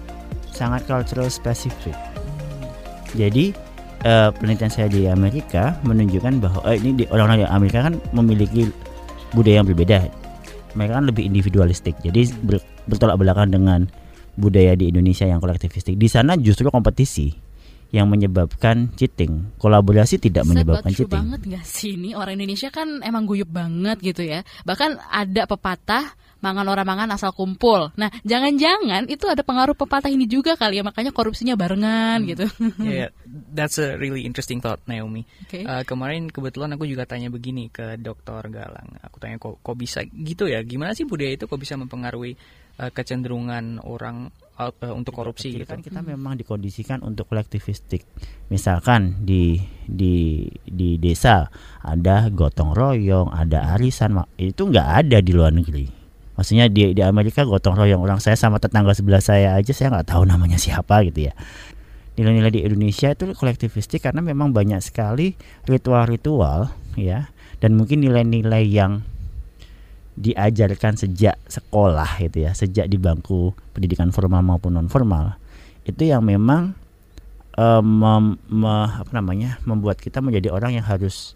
sangat 0.52 0.84
cultural 0.88 1.32
specific. 1.32 1.96
Jadi 3.16 3.56
eh, 4.04 4.30
penelitian 4.36 4.72
saya 4.72 4.88
di 4.92 5.08
Amerika 5.08 5.80
menunjukkan 5.88 6.44
bahwa 6.44 6.62
eh, 6.72 6.80
ini 6.80 7.08
orang-orang 7.12 7.44
di 7.44 7.48
Amerika 7.48 7.80
kan 7.88 7.96
memiliki 8.12 8.68
budaya 9.32 9.64
yang 9.64 9.68
berbeda. 9.68 10.08
Mereka 10.74 10.92
kan 11.00 11.06
lebih 11.06 11.24
individualistik. 11.24 11.96
Jadi 12.04 12.34
ber- 12.44 12.66
bertolak 12.90 13.22
belakang 13.22 13.54
dengan 13.54 13.88
budaya 14.36 14.74
di 14.74 14.90
Indonesia 14.90 15.26
yang 15.26 15.40
kolektivistik. 15.40 15.98
Di 15.98 16.08
sana 16.10 16.38
justru 16.38 16.70
kompetisi 16.70 17.34
yang 17.94 18.10
menyebabkan 18.10 18.90
cheating. 18.98 19.54
Kolaborasi 19.62 20.18
tidak 20.18 20.50
menyebabkan 20.50 20.90
Sebat 20.90 20.98
cheating. 20.98 21.24
banget 21.30 21.42
gak 21.46 21.66
sih 21.70 21.94
ini 21.94 22.18
orang 22.18 22.42
Indonesia 22.42 22.74
kan 22.74 23.06
emang 23.06 23.30
guyup 23.30 23.54
banget 23.54 24.02
gitu 24.02 24.26
ya. 24.26 24.42
Bahkan 24.66 24.98
ada 25.14 25.46
pepatah 25.46 26.18
mangan 26.44 26.68
orang 26.68 26.84
mangan 26.84 27.10
asal 27.16 27.32
kumpul. 27.32 27.96
Nah, 27.96 28.12
jangan-jangan 28.28 29.08
itu 29.08 29.30
ada 29.32 29.48
pengaruh 29.48 29.80
pepatah 29.80 30.12
ini 30.12 30.28
juga 30.28 30.60
kali 30.60 30.82
ya 30.82 30.84
makanya 30.84 31.16
korupsinya 31.16 31.56
barengan 31.56 32.20
gitu. 32.28 32.50
Yeah, 32.84 33.16
that's 33.58 33.80
a 33.80 33.96
really 33.96 34.28
interesting 34.28 34.60
thought, 34.60 34.84
Naomi. 34.84 35.24
Oke. 35.48 35.64
Uh, 35.64 35.88
kemarin 35.88 36.28
kebetulan 36.28 36.76
aku 36.76 36.84
juga 36.84 37.08
tanya 37.08 37.32
begini 37.32 37.72
ke 37.72 37.96
Dr. 37.96 38.52
Galang. 38.52 39.00
Aku 39.08 39.24
tanya 39.24 39.40
kok, 39.40 39.64
kok 39.64 39.78
bisa 39.80 40.04
gitu 40.04 40.52
ya? 40.52 40.60
Gimana 40.68 40.92
sih 40.92 41.08
budaya 41.08 41.32
itu 41.32 41.48
kok 41.48 41.62
bisa 41.62 41.80
mempengaruhi 41.80 42.36
uh, 42.80 42.92
kecenderungan 42.94 43.82
orang 43.84 44.34
uh, 44.58 44.72
untuk 44.94 45.14
korupsi 45.18 45.54
Kecil 45.54 45.66
gitu? 45.66 45.70
kan 45.70 45.80
kita 45.82 46.00
memang 46.02 46.38
dikondisikan 46.38 47.02
untuk 47.02 47.30
kolektivistik. 47.30 48.06
Misalkan 48.50 49.26
di 49.26 49.62
di 49.86 50.48
di 50.66 50.98
desa 50.98 51.50
ada 51.82 52.30
gotong 52.30 52.74
royong, 52.74 53.34
ada 53.34 53.74
arisan, 53.76 54.18
itu 54.38 54.62
nggak 54.70 54.88
ada 55.06 55.18
di 55.22 55.32
luar 55.34 55.54
negeri. 55.54 55.90
Maksudnya 56.34 56.66
di 56.70 56.98
di 56.98 57.02
Amerika 57.06 57.46
gotong 57.46 57.78
royong 57.78 58.02
orang 58.02 58.18
saya 58.18 58.34
sama 58.34 58.58
tetangga 58.58 58.98
sebelah 58.98 59.22
saya 59.22 59.54
aja 59.54 59.70
saya 59.70 59.94
nggak 59.94 60.10
tahu 60.10 60.26
namanya 60.26 60.58
siapa 60.58 61.06
gitu 61.06 61.30
ya. 61.30 61.34
Nilai-nilai 62.14 62.54
di 62.54 62.62
Indonesia 62.62 63.10
itu 63.10 63.26
kolektivistik 63.34 64.06
karena 64.06 64.22
memang 64.22 64.54
banyak 64.54 64.78
sekali 64.86 65.34
ritual-ritual 65.66 66.70
ya 66.94 67.34
dan 67.58 67.74
mungkin 67.74 68.06
nilai-nilai 68.06 68.70
yang 68.70 69.02
diajarkan 70.14 70.94
sejak 70.96 71.38
sekolah 71.50 72.22
gitu 72.22 72.46
ya, 72.46 72.52
sejak 72.54 72.86
di 72.86 72.98
bangku 73.02 73.54
pendidikan 73.74 74.14
formal 74.14 74.46
maupun 74.46 74.78
non 74.78 74.88
formal 74.90 75.38
itu 75.84 76.08
yang 76.08 76.24
memang 76.24 76.72
eh, 77.58 77.84
mem- 77.84 78.40
me- 78.48 78.92
apa 78.94 79.12
namanya 79.12 79.60
membuat 79.68 80.00
kita 80.00 80.24
menjadi 80.24 80.54
orang 80.54 80.80
yang 80.80 80.86
harus 80.86 81.36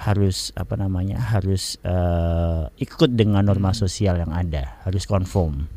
harus 0.00 0.48
apa 0.56 0.80
namanya 0.80 1.20
harus 1.20 1.76
eh, 1.84 2.62
ikut 2.80 3.12
dengan 3.12 3.44
norma 3.44 3.76
sosial 3.76 4.16
yang 4.16 4.32
ada, 4.32 4.80
harus 4.88 5.04
conform, 5.04 5.68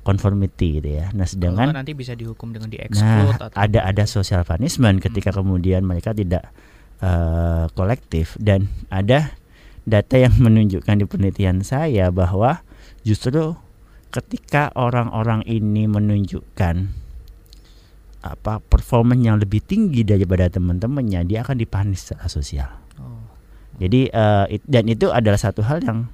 conformity 0.00 0.80
gitu 0.80 0.96
ya. 0.96 1.12
Nah, 1.12 1.28
Kalau 1.28 1.32
sedangkan 1.36 1.66
nggak 1.68 1.80
nanti 1.84 1.92
bisa 1.92 2.16
dihukum 2.16 2.56
dengan 2.56 2.72
Nah, 2.72 2.74
di-exclude 2.76 3.36
atau 3.36 3.56
ada 3.56 3.80
ada 3.84 4.04
social 4.08 4.42
punishment 4.48 5.04
ketika 5.04 5.32
kemudian 5.36 5.84
mereka 5.84 6.16
tidak 6.16 6.48
eh, 7.04 7.68
kolektif 7.76 8.36
dan 8.40 8.68
ada 8.88 9.32
data 9.90 10.14
yang 10.16 10.38
menunjukkan 10.38 10.94
di 10.94 11.04
penelitian 11.04 11.66
saya 11.66 12.14
bahwa 12.14 12.62
justru 13.02 13.58
ketika 14.14 14.70
orang-orang 14.78 15.42
ini 15.46 15.90
menunjukkan 15.90 16.74
apa 18.20 18.60
performance 18.60 19.22
yang 19.24 19.40
lebih 19.40 19.64
tinggi 19.64 20.04
daripada 20.04 20.46
teman-temannya, 20.52 21.24
dia 21.24 21.40
akan 21.40 21.56
dipanis 21.56 22.04
secara 22.04 22.28
sosial. 22.28 22.70
Oh. 23.00 23.18
Jadi 23.80 24.12
eh, 24.12 24.46
it- 24.60 24.68
dan 24.68 24.86
itu 24.86 25.08
adalah 25.08 25.40
satu 25.40 25.64
hal 25.64 25.80
yang 25.80 26.06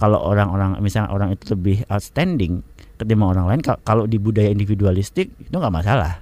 kalau 0.00 0.20
orang-orang 0.20 0.80
misalnya 0.80 1.12
orang 1.12 1.36
itu 1.36 1.52
lebih 1.52 1.84
outstanding 1.92 2.64
ketimbang 2.96 3.36
orang 3.36 3.46
lain 3.48 3.60
ka- 3.64 3.80
kalau 3.84 4.08
di 4.08 4.16
budaya 4.16 4.48
individualistik 4.48 5.32
itu 5.40 5.52
nggak 5.52 5.72
masalah 5.72 6.20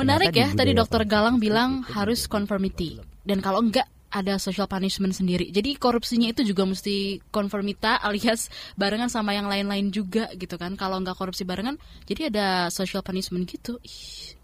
Menarik 0.00 0.32
Ternyata 0.32 0.48
ya, 0.48 0.56
di 0.56 0.58
tadi 0.64 0.72
dokter 0.72 1.02
Galang 1.04 1.36
bilang 1.36 1.84
harus 1.84 2.24
conformity. 2.24 2.96
Dan 3.20 3.44
kalau 3.44 3.60
enggak 3.60 3.84
ada 4.10 4.36
social 4.42 4.66
punishment 4.66 5.14
sendiri. 5.14 5.54
Jadi 5.54 5.78
korupsinya 5.78 6.30
itu 6.34 6.42
juga 6.42 6.66
mesti 6.66 7.22
konformita 7.30 8.02
alias 8.02 8.50
barengan 8.74 9.08
sama 9.08 9.32
yang 9.32 9.46
lain-lain 9.46 9.94
juga 9.94 10.28
gitu 10.34 10.58
kan. 10.58 10.74
Kalau 10.74 10.98
enggak 10.98 11.16
korupsi 11.16 11.46
barengan, 11.46 11.78
jadi 12.04 12.28
ada 12.28 12.46
social 12.74 13.00
punishment 13.06 13.46
gitu. 13.46 13.78
Ih, 13.86 14.34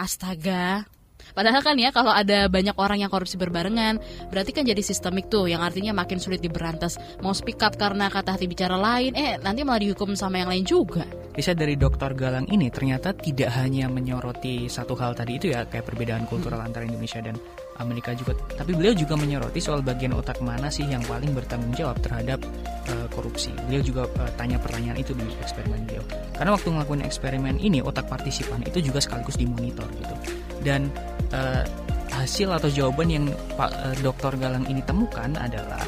astaga. 0.00 0.88
Padahal 1.32 1.62
kan 1.64 1.78
ya 1.78 1.94
kalau 1.94 2.12
ada 2.12 2.50
banyak 2.50 2.76
orang 2.76 3.06
yang 3.06 3.10
korupsi 3.12 3.40
berbarengan, 3.40 4.02
berarti 4.28 4.50
kan 4.52 4.66
jadi 4.66 4.82
sistemik 4.82 5.32
tuh 5.32 5.48
yang 5.48 5.64
artinya 5.64 5.94
makin 5.96 6.20
sulit 6.20 6.42
diberantas. 6.44 7.00
Mau 7.24 7.32
speak 7.32 7.62
up 7.64 7.78
karena 7.78 8.10
kata 8.12 8.36
hati 8.36 8.50
bicara 8.50 8.76
lain, 8.76 9.16
eh 9.16 9.38
nanti 9.40 9.64
malah 9.64 9.80
dihukum 9.80 10.12
sama 10.18 10.42
yang 10.44 10.50
lain 10.52 10.64
juga. 10.66 11.06
Riset 11.32 11.56
dari 11.56 11.80
Dr. 11.80 12.12
Galang 12.12 12.44
ini 12.52 12.68
ternyata 12.68 13.16
tidak 13.16 13.48
hanya 13.56 13.88
menyoroti 13.88 14.68
satu 14.68 14.92
hal 15.00 15.16
tadi 15.16 15.40
itu 15.40 15.48
ya 15.48 15.64
kayak 15.64 15.88
perbedaan 15.88 16.28
kultural 16.28 16.60
antara 16.60 16.84
Indonesia 16.84 17.24
dan 17.24 17.40
Amerika 17.80 18.12
juga, 18.12 18.36
tapi 18.52 18.76
beliau 18.76 18.92
juga 18.92 19.16
menyoroti 19.16 19.60
soal 19.62 19.80
bagian 19.80 20.12
otak 20.12 20.42
mana 20.44 20.68
sih 20.68 20.84
yang 20.84 21.00
paling 21.08 21.32
bertanggung 21.32 21.72
jawab 21.72 21.96
terhadap 22.04 22.42
eh, 22.88 23.06
korupsi. 23.12 23.54
Beliau 23.68 23.82
juga 23.82 24.02
eh, 24.20 24.32
tanya 24.36 24.60
pertanyaan 24.60 25.00
itu 25.00 25.16
di 25.16 25.24
eksperimen 25.40 25.88
beliau. 25.88 26.04
Karena 26.36 26.52
waktu 26.52 26.68
ngelakuin 26.68 27.02
eksperimen 27.06 27.56
ini 27.62 27.80
otak 27.80 28.06
partisipan 28.10 28.60
itu 28.66 28.84
juga 28.84 29.00
sekaligus 29.00 29.40
dimonitor 29.40 29.88
gitu. 29.96 30.14
Dan 30.62 30.92
eh, 31.32 31.64
hasil 32.12 32.52
atau 32.52 32.68
jawaban 32.68 33.08
yang 33.08 33.24
Pak 33.56 33.70
eh, 33.72 33.96
Dr. 34.04 34.36
Galang 34.36 34.68
ini 34.68 34.84
temukan 34.84 35.32
adalah 35.40 35.80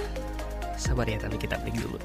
sabar 0.81 1.05
ya 1.05 1.21
tapi 1.21 1.37
kita 1.37 1.61
break 1.61 1.77
dulu. 1.79 2.01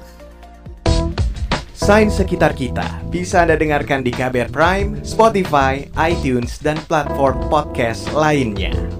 Sains 1.80 2.12
sekitar 2.20 2.52
kita 2.52 2.84
bisa 3.08 3.40
Anda 3.40 3.56
dengarkan 3.56 4.04
di 4.04 4.12
KBR 4.12 4.52
Prime, 4.52 5.00
Spotify, 5.00 5.88
iTunes, 5.96 6.60
dan 6.60 6.76
platform 6.84 7.40
podcast 7.48 8.04
lainnya. 8.12 8.99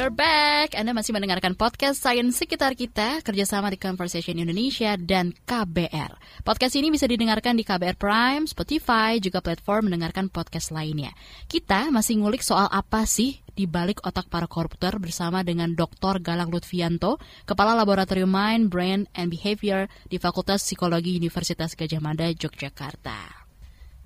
Are 0.00 0.08
back. 0.08 0.80
Anda 0.80 0.96
masih 0.96 1.12
mendengarkan 1.12 1.52
podcast 1.52 2.00
Sains 2.00 2.32
Sekitar 2.32 2.72
Kita 2.72 3.20
kerjasama 3.20 3.68
di 3.68 3.76
Conversation 3.76 4.32
Indonesia 4.40 4.96
dan 4.96 5.36
KBR. 5.44 6.40
Podcast 6.40 6.72
ini 6.80 6.88
bisa 6.88 7.04
didengarkan 7.04 7.52
di 7.52 7.68
KBR 7.68 8.00
Prime, 8.00 8.48
Spotify, 8.48 9.20
juga 9.20 9.44
platform 9.44 9.92
mendengarkan 9.92 10.32
podcast 10.32 10.72
lainnya. 10.72 11.12
Kita 11.44 11.92
masih 11.92 12.16
ngulik 12.16 12.40
soal 12.40 12.72
apa 12.72 13.04
sih 13.04 13.44
di 13.52 13.68
balik 13.68 14.00
otak 14.00 14.32
para 14.32 14.48
koruptor 14.48 14.96
bersama 14.96 15.44
dengan 15.44 15.76
Dr. 15.76 16.24
Galang 16.24 16.48
Lutfianto, 16.48 17.20
Kepala 17.44 17.76
Laboratorium 17.76 18.32
Mind, 18.32 18.72
Brain, 18.72 19.04
and 19.12 19.28
Behavior 19.28 19.84
di 20.08 20.16
Fakultas 20.16 20.64
Psikologi 20.64 21.12
Universitas 21.12 21.76
Gajah 21.76 22.00
Mada, 22.00 22.24
Yogyakarta. 22.24 23.39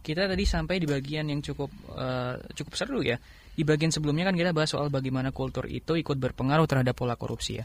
Kita 0.04 0.28
tadi 0.28 0.44
sampai 0.44 0.76
di 0.76 0.84
bagian 0.84 1.32
yang 1.32 1.40
cukup 1.40 1.73
eh, 1.96 2.37
cukup 2.52 2.73
seru 2.76 3.00
ya. 3.00 3.16
Di 3.54 3.64
bagian 3.64 3.88
sebelumnya 3.88 4.28
kan 4.28 4.37
kita 4.37 4.52
bahas 4.52 4.68
soal 4.68 4.92
bagaimana 4.92 5.32
kultur 5.32 5.64
itu 5.64 5.96
ikut 5.96 6.20
berpengaruh 6.20 6.68
terhadap 6.68 6.92
pola 6.92 7.16
korupsi 7.16 7.56
ya. 7.56 7.64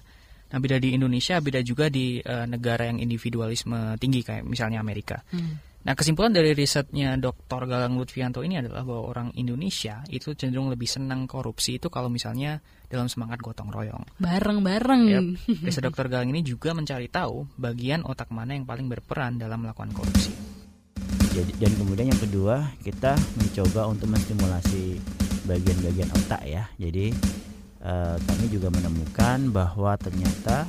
Nah 0.49 0.57
beda 0.57 0.79
di 0.79 0.95
Indonesia, 0.95 1.35
beda 1.43 1.59
juga 1.59 1.91
di 1.91 2.23
eh, 2.23 2.45
negara 2.47 2.87
yang 2.87 3.03
individualisme 3.03 3.99
tinggi 3.99 4.23
kayak 4.23 4.47
misalnya 4.47 4.79
Amerika. 4.79 5.19
Nah 5.79 5.95
kesimpulan 5.95 6.35
dari 6.35 6.51
risetnya 6.51 7.15
Dr. 7.15 7.63
Galang 7.63 7.95
Lutfianto 7.95 8.43
ini 8.43 8.59
adalah 8.59 8.83
bahwa 8.83 9.15
orang 9.15 9.27
Indonesia 9.39 10.03
itu 10.11 10.35
cenderung 10.35 10.67
lebih 10.67 10.87
senang 10.87 11.23
korupsi 11.23 11.79
itu 11.79 11.87
kalau 11.87 12.11
misalnya 12.11 12.59
dalam 12.91 13.07
semangat 13.07 13.39
gotong 13.39 13.71
royong. 13.71 14.03
Bareng-bareng. 14.19 15.01
Yap. 15.07 15.25
Riset 15.67 15.83
Dr. 15.85 16.11
Galang 16.11 16.35
ini 16.35 16.43
juga 16.43 16.75
mencari 16.75 17.07
tahu 17.07 17.47
bagian 17.55 18.03
otak 18.03 18.27
mana 18.33 18.59
yang 18.59 18.67
paling 18.67 18.91
berperan 18.91 19.39
dalam 19.39 19.63
melakukan 19.63 19.95
korupsi. 19.95 20.58
Jadi 21.29 21.51
dan 21.61 21.71
kemudian 21.77 22.07
yang 22.09 22.21
kedua 22.21 22.73
kita 22.81 23.13
mencoba 23.37 23.81
untuk 23.85 24.07
menstimulasi 24.09 24.97
bagian-bagian 25.45 26.09
otak 26.13 26.41
ya. 26.45 26.65
Jadi 26.81 27.13
eh, 27.85 28.15
kami 28.17 28.45
juga 28.49 28.73
menemukan 28.73 29.49
bahwa 29.53 29.93
ternyata 30.01 30.65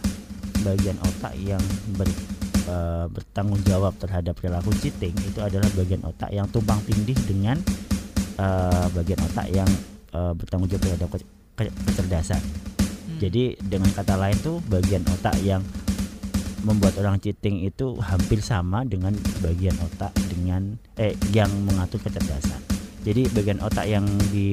bagian 0.61 1.01
otak 1.01 1.33
yang 1.41 1.63
ber, 1.97 2.07
eh, 2.69 3.07
bertanggung 3.09 3.61
jawab 3.65 3.97
terhadap 3.97 4.37
perilaku 4.37 4.71
cheating 4.85 5.17
itu 5.25 5.41
adalah 5.41 5.67
bagian 5.73 6.05
otak 6.05 6.29
yang 6.29 6.45
tumpang 6.53 6.81
tindih 6.85 7.17
dengan 7.25 7.57
eh, 8.37 8.87
bagian 8.93 9.21
otak 9.33 9.47
yang 9.49 9.69
eh, 10.13 10.33
bertanggung 10.37 10.69
jawab 10.69 10.83
terhadap 10.85 11.09
ke- 11.09 11.29
ke- 11.57 11.77
kecerdasan. 11.89 12.43
Jadi 13.21 13.59
dengan 13.61 13.93
kata 13.93 14.17
lain 14.17 14.37
tuh 14.41 14.65
bagian 14.65 15.05
otak 15.13 15.37
yang 15.45 15.61
membuat 16.63 16.97
orang 17.01 17.17
cheating 17.21 17.65
itu 17.65 17.97
hampir 18.01 18.45
sama 18.45 18.85
dengan 18.85 19.17
bagian 19.41 19.75
otak 19.81 20.13
dengan 20.29 20.77
eh 21.01 21.17
yang 21.33 21.49
mengatur 21.65 22.01
kecerdasan. 22.05 22.61
Jadi 23.01 23.33
bagian 23.33 23.65
otak 23.65 23.89
yang 23.89 24.05
di, 24.29 24.53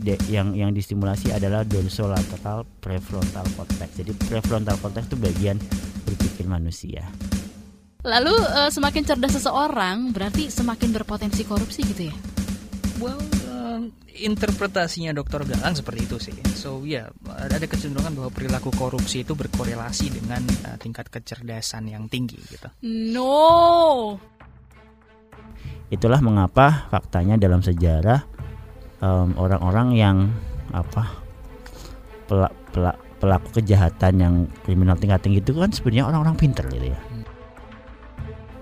de- 0.00 0.22
yang 0.32 0.56
yang 0.56 0.72
distimulasi 0.72 1.28
adalah 1.28 1.60
dorsolateral 1.60 2.64
prefrontal 2.80 3.44
cortex. 3.52 4.00
Jadi 4.00 4.16
prefrontal 4.16 4.80
cortex 4.80 5.12
itu 5.12 5.16
bagian 5.20 5.60
berpikir 6.08 6.48
manusia. 6.48 7.04
Lalu 8.02 8.32
eh, 8.32 8.70
semakin 8.72 9.02
cerdas 9.04 9.36
seseorang 9.36 10.10
berarti 10.10 10.48
semakin 10.48 10.88
berpotensi 10.90 11.44
korupsi 11.44 11.84
gitu 11.84 12.08
ya? 12.08 12.16
Well, 12.96 13.20
um, 13.72 13.88
interpretasinya 14.12 15.16
Dr. 15.16 15.48
Galang 15.48 15.72
seperti 15.72 16.00
itu 16.04 16.16
sih. 16.20 16.36
So 16.52 16.84
ya, 16.84 17.08
yeah, 17.08 17.48
ada 17.48 17.64
kecenderungan 17.64 18.12
bahwa 18.12 18.30
perilaku 18.30 18.68
korupsi 18.76 19.24
itu 19.24 19.32
berkorelasi 19.32 20.12
dengan 20.12 20.44
uh, 20.68 20.76
tingkat 20.76 21.08
kecerdasan 21.08 21.88
yang 21.88 22.06
tinggi 22.12 22.36
gitu. 22.52 22.68
No. 22.84 24.20
Itulah 25.92 26.20
mengapa 26.24 26.88
faktanya 26.88 27.36
dalam 27.36 27.60
sejarah 27.60 28.24
em, 29.04 29.28
orang-orang 29.36 29.88
yang 29.92 30.16
apa 30.72 31.04
pela- 32.24 32.54
pela- 32.72 32.96
pelaku 33.20 33.60
kejahatan 33.60 34.12
yang 34.16 34.34
kriminal 34.64 34.96
tingkat 34.96 35.20
tinggi 35.20 35.44
itu 35.44 35.52
kan 35.52 35.68
sebenarnya 35.68 36.08
orang-orang 36.08 36.36
pinter 36.40 36.64
gitu 36.72 36.96
ya. 36.96 37.00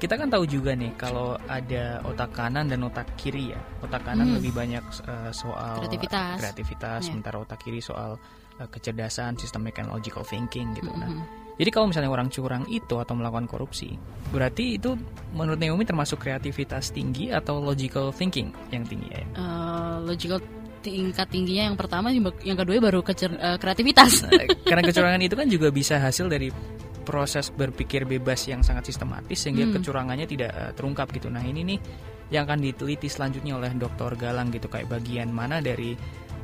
Kita 0.00 0.16
kan 0.16 0.26
tahu 0.26 0.48
juga 0.48 0.72
nih 0.72 0.96
kalau 0.96 1.36
ada 1.44 2.00
otak 2.02 2.32
kanan 2.32 2.66
dan 2.66 2.80
otak 2.80 3.04
kiri 3.14 3.52
ya. 3.52 3.60
Otak 3.78 4.00
kanan 4.02 4.26
Hmm. 4.26 4.36
lebih 4.40 4.52
banyak 4.52 4.80
uh, 5.04 5.28
soal 5.30 5.76
Kreativitas. 5.78 6.40
kreativitas, 6.40 7.00
Ya. 7.00 7.06
sementara 7.06 7.36
otak 7.36 7.60
kiri 7.60 7.78
soal 7.78 8.16
uh, 8.56 8.64
kecerdasan, 8.66 9.36
systemic 9.36 9.76
and 9.76 9.88
logical 9.88 10.20
thinking 10.22 10.72
gitu. 10.72 10.88
Nah, 10.90 11.06
Mhm. 11.06 11.24
Jadi 11.54 11.68
kalau 11.68 11.86
misalnya 11.86 12.08
orang 12.08 12.32
curang 12.32 12.64
itu 12.66 12.96
atau 12.96 13.12
melakukan 13.12 13.44
korupsi, 13.44 13.92
berarti 14.32 14.80
itu 14.80 14.96
menurut 15.30 15.60
Naomi 15.60 15.84
termasuk 15.84 16.16
kreativitas 16.18 16.88
tinggi 16.88 17.28
atau 17.28 17.60
logical 17.60 18.08
thinking 18.10 18.48
yang 18.70 18.80
tinggi 18.82 19.12
ya? 19.12 19.20
Eh, 19.20 19.96
logical 20.00 20.40
tingkat 20.80 21.28
tingginya 21.28 21.68
yang 21.68 21.76
pertama, 21.76 22.08
yang 22.40 22.56
kedua 22.56 22.80
baru 22.80 23.04
kecer- 23.04 23.36
kreativitas. 23.60 24.24
Nah, 24.24 24.40
karena 24.64 24.80
kecurangan 24.80 25.20
itu 25.20 25.36
kan 25.36 25.46
juga 25.46 25.68
bisa 25.68 26.00
hasil 26.00 26.32
dari 26.32 26.48
proses 27.02 27.50
berpikir 27.50 28.04
bebas 28.04 28.46
yang 28.46 28.60
sangat 28.60 28.88
sistematis 28.88 29.40
sehingga 29.40 29.66
Hmm. 29.68 29.74
kecurangannya 29.80 30.26
tidak 30.28 30.50
eh, 30.52 30.72
terungkap 30.76 31.10
gitu. 31.16 31.28
Nah 31.32 31.42
ini 31.42 31.64
nih 31.64 31.78
yang 32.30 32.46
akan 32.46 32.62
diteliti 32.62 33.10
selanjutnya 33.10 33.58
oleh 33.58 33.74
Dr. 33.74 34.14
Galang 34.14 34.54
gitu 34.54 34.70
kayak 34.70 34.86
bagian 34.86 35.34
mana 35.34 35.58
dari 35.58 35.98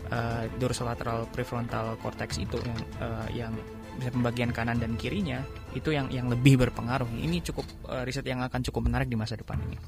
eh, 0.07 0.45
dorsolateral 0.59 1.31
prefrontal 1.31 1.99
cortex 2.03 2.39
itu 2.39 2.59
yang 2.63 2.79
eh, 3.03 3.29
yang 3.45 3.53
bisa 3.97 4.13
pembagian 4.13 4.53
kanan 4.53 4.77
dan 4.77 4.93
kirinya 5.01 5.41
itu 5.73 5.89
yang 5.89 6.13
yang 6.13 6.29
lebih 6.29 6.61
berpengaruh. 6.61 7.09
Ini 7.17 7.41
cukup 7.47 7.65
eh, 7.91 8.03
riset 8.05 8.27
yang 8.27 8.43
akan 8.45 8.61
cukup 8.67 8.87
menarik 8.91 9.09
di 9.09 9.17
masa 9.17 9.35
depan 9.39 9.57
ini. 9.63 9.79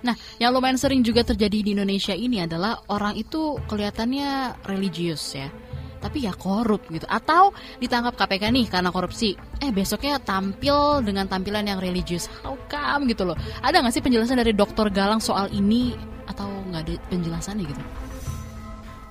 Nah, 0.00 0.16
yang 0.40 0.56
lumayan 0.56 0.80
sering 0.80 1.04
juga 1.04 1.20
terjadi 1.20 1.60
di 1.60 1.76
Indonesia 1.76 2.16
ini 2.16 2.40
adalah 2.40 2.80
orang 2.88 3.20
itu 3.20 3.60
kelihatannya 3.68 4.62
religius 4.64 5.36
ya. 5.36 5.52
Tapi 6.00 6.24
ya 6.24 6.32
korup 6.32 6.80
gitu. 6.88 7.04
Atau 7.06 7.52
ditangkap 7.76 8.16
KPK 8.16 8.48
nih 8.48 8.66
karena 8.72 8.88
korupsi. 8.88 9.36
Eh 9.60 9.68
besoknya 9.68 10.16
tampil 10.16 11.04
dengan 11.04 11.28
tampilan 11.28 11.68
yang 11.68 11.78
religius. 11.78 12.26
How 12.40 12.56
come 12.72 13.04
gitu 13.06 13.28
loh. 13.28 13.36
Ada 13.60 13.84
nggak 13.84 13.92
sih 13.92 14.02
penjelasan 14.02 14.40
dari 14.40 14.56
dokter 14.56 14.88
Galang 14.88 15.20
soal 15.20 15.52
ini? 15.52 15.92
Atau 16.24 16.48
nggak 16.72 16.82
ada 16.88 16.94
penjelasannya 17.12 17.64
gitu? 17.68 17.82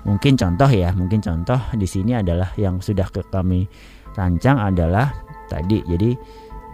Mungkin 0.08 0.34
contoh 0.40 0.70
ya, 0.72 0.90
mungkin 0.96 1.20
contoh 1.22 1.60
di 1.76 1.86
sini 1.86 2.18
adalah 2.18 2.50
yang 2.58 2.82
sudah 2.82 3.06
ke 3.12 3.22
kami 3.30 3.70
rancang 4.18 4.58
adalah 4.58 5.14
tadi. 5.52 5.84
Jadi 5.86 6.16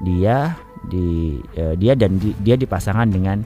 dia 0.05 0.53
di 0.85 1.35
eh, 1.57 1.75
dia 1.75 1.97
dan 1.97 2.15
di- 2.21 2.37
dia 2.39 2.55
dipasangkan 2.55 3.09
dengan 3.09 3.37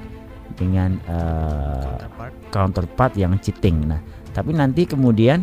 dengan 0.53 0.99
eh, 1.07 1.95
Counterpart. 1.97 2.33
counterpart 2.51 3.13
yang 3.15 3.33
cheating. 3.39 3.87
Nah, 3.87 4.03
tapi 4.35 4.51
nanti 4.51 4.83
kemudian 4.83 5.41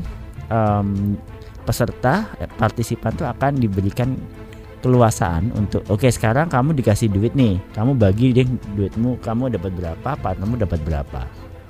em, 0.51 1.19
peserta 1.67 2.31
eh, 2.39 2.47
partisipan 2.47 3.13
itu 3.15 3.25
akan 3.27 3.53
diberikan 3.59 4.15
keluasaan 4.85 5.51
untuk 5.59 5.83
oke 5.91 6.07
sekarang 6.07 6.47
kamu 6.47 6.79
dikasih 6.79 7.11
duit 7.11 7.35
nih, 7.35 7.59
kamu 7.75 7.99
bagi 7.99 8.31
deh 8.31 8.47
duitmu, 8.79 9.19
kamu 9.19 9.51
dapat 9.59 9.73
berapa, 9.75 10.11
partnermu 10.15 10.55
dapat 10.63 10.81
berapa. 10.87 11.27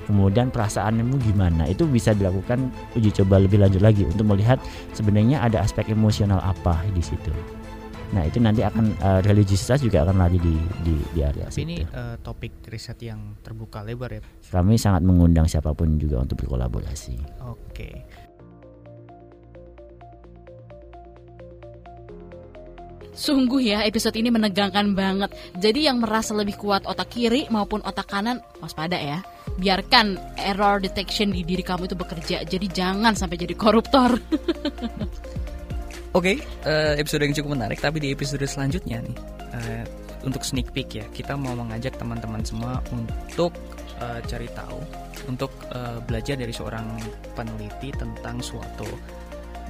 Kemudian 0.06 0.54
perasaanmu 0.54 1.18
gimana? 1.18 1.66
Itu 1.66 1.88
bisa 1.90 2.14
dilakukan 2.14 2.70
uji 2.94 3.10
coba 3.10 3.42
lebih 3.42 3.58
lanjut 3.58 3.82
lagi 3.82 4.06
untuk 4.06 4.22
melihat 4.30 4.62
sebenarnya 4.94 5.42
ada 5.42 5.66
aspek 5.66 5.90
emosional 5.90 6.38
apa 6.38 6.78
di 6.94 7.02
situ. 7.02 7.34
Nah 8.14 8.22
itu 8.22 8.38
nanti 8.38 8.62
akan 8.62 8.94
uh, 9.02 9.18
religiusitas 9.26 9.82
juga 9.82 10.06
akan 10.06 10.22
lari 10.22 10.38
di 10.38 10.54
di, 10.86 10.94
di 11.10 11.20
area 11.26 11.50
Tapi 11.50 11.62
ini 11.66 11.82
uh, 11.82 12.14
topik 12.22 12.62
riset 12.70 13.02
yang 13.02 13.34
terbuka 13.42 13.82
lebar 13.82 14.14
ya. 14.14 14.22
Kami 14.46 14.78
sangat 14.78 15.02
mengundang 15.02 15.50
siapa 15.50 15.74
pun 15.74 15.98
juga 15.98 16.22
untuk 16.22 16.46
berkolaborasi. 16.46 17.42
Oke. 17.42 18.06
Sungguh 23.16 23.64
ya, 23.64 23.81
episode 23.88 24.12
ini 24.20 24.29
menegangkan 24.29 24.92
banget. 24.92 25.33
Jadi 25.57 25.88
yang 25.88 26.05
merasa 26.05 26.37
lebih 26.37 26.61
kuat 26.61 26.85
otak 26.85 27.09
kiri 27.09 27.48
maupun 27.48 27.81
otak 27.81 28.12
kanan, 28.12 28.44
waspada 28.61 29.00
ya. 29.00 29.24
Biarkan 29.57 30.37
error 30.37 30.85
detection 30.85 31.33
di 31.33 31.40
diri 31.40 31.64
kamu 31.64 31.88
itu 31.88 31.96
bekerja. 31.96 32.44
Jadi 32.44 32.68
jangan 32.68 33.16
sampai 33.16 33.40
jadi 33.40 33.57
koruptor. 33.57 34.20
Oke, 36.16 36.44
eh, 36.44 36.94
episode 37.00 37.24
yang 37.24 37.33
cukup 37.33 37.57
menarik. 37.57 37.81
Tapi 37.81 38.05
di 38.05 38.12
episode 38.12 38.44
selanjutnya 38.44 39.00
nih, 39.00 39.16
eh, 39.64 39.85
untuk 40.20 40.44
sneak 40.44 40.76
peek 40.76 41.00
ya, 41.00 41.09
kita 41.09 41.40
mau 41.40 41.57
mengajak 41.57 41.96
teman-teman 41.96 42.44
semua 42.44 42.85
untuk 42.92 43.57
eh, 43.96 44.20
cari 44.29 44.48
tahu, 44.52 44.81
untuk 45.24 45.48
belajar 46.05 46.37
dari 46.37 46.52
seorang 46.52 47.00
peneliti 47.33 47.88
tentang 47.96 48.44
suatu 48.44 48.85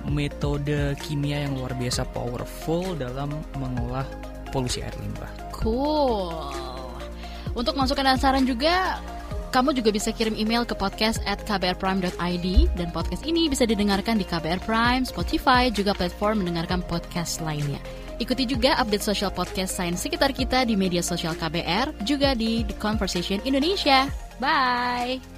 metode 0.09 0.95
kimia 1.03 1.47
yang 1.47 1.59
luar 1.59 1.75
biasa 1.75 2.07
powerful 2.11 2.95
dalam 2.95 3.31
mengolah 3.59 4.07
polusi 4.55 4.83
air 4.83 4.95
limbah. 5.03 5.31
Cool. 5.53 6.33
Untuk 7.57 7.75
masukan 7.75 8.05
dan 8.05 8.19
saran 8.21 8.45
juga, 8.45 9.01
kamu 9.57 9.73
juga 9.73 9.89
bisa 9.89 10.13
kirim 10.13 10.37
email 10.37 10.69
ke 10.69 10.77
podcast 10.77 11.23
at 11.25 11.41
kbrprime.id 11.49 12.47
dan 12.77 12.89
podcast 12.93 13.25
ini 13.25 13.49
bisa 13.49 13.65
didengarkan 13.65 14.21
di 14.21 14.29
KBR 14.29 14.61
Prime, 14.69 15.09
Spotify, 15.09 15.73
juga 15.73 15.97
platform 15.97 16.45
mendengarkan 16.45 16.85
podcast 16.85 17.41
lainnya. 17.41 17.81
Ikuti 18.21 18.49
juga 18.49 18.77
update 18.81 19.05
social 19.05 19.33
podcast 19.33 19.77
sains 19.77 20.01
sekitar 20.01 20.33
kita 20.33 20.65
di 20.65 20.77
media 20.77 21.05
sosial 21.05 21.37
KBR, 21.37 22.05
juga 22.05 22.33
di 22.33 22.65
The 22.65 22.77
Conversation 22.77 23.41
Indonesia. 23.45 24.09
Bye! 24.41 25.36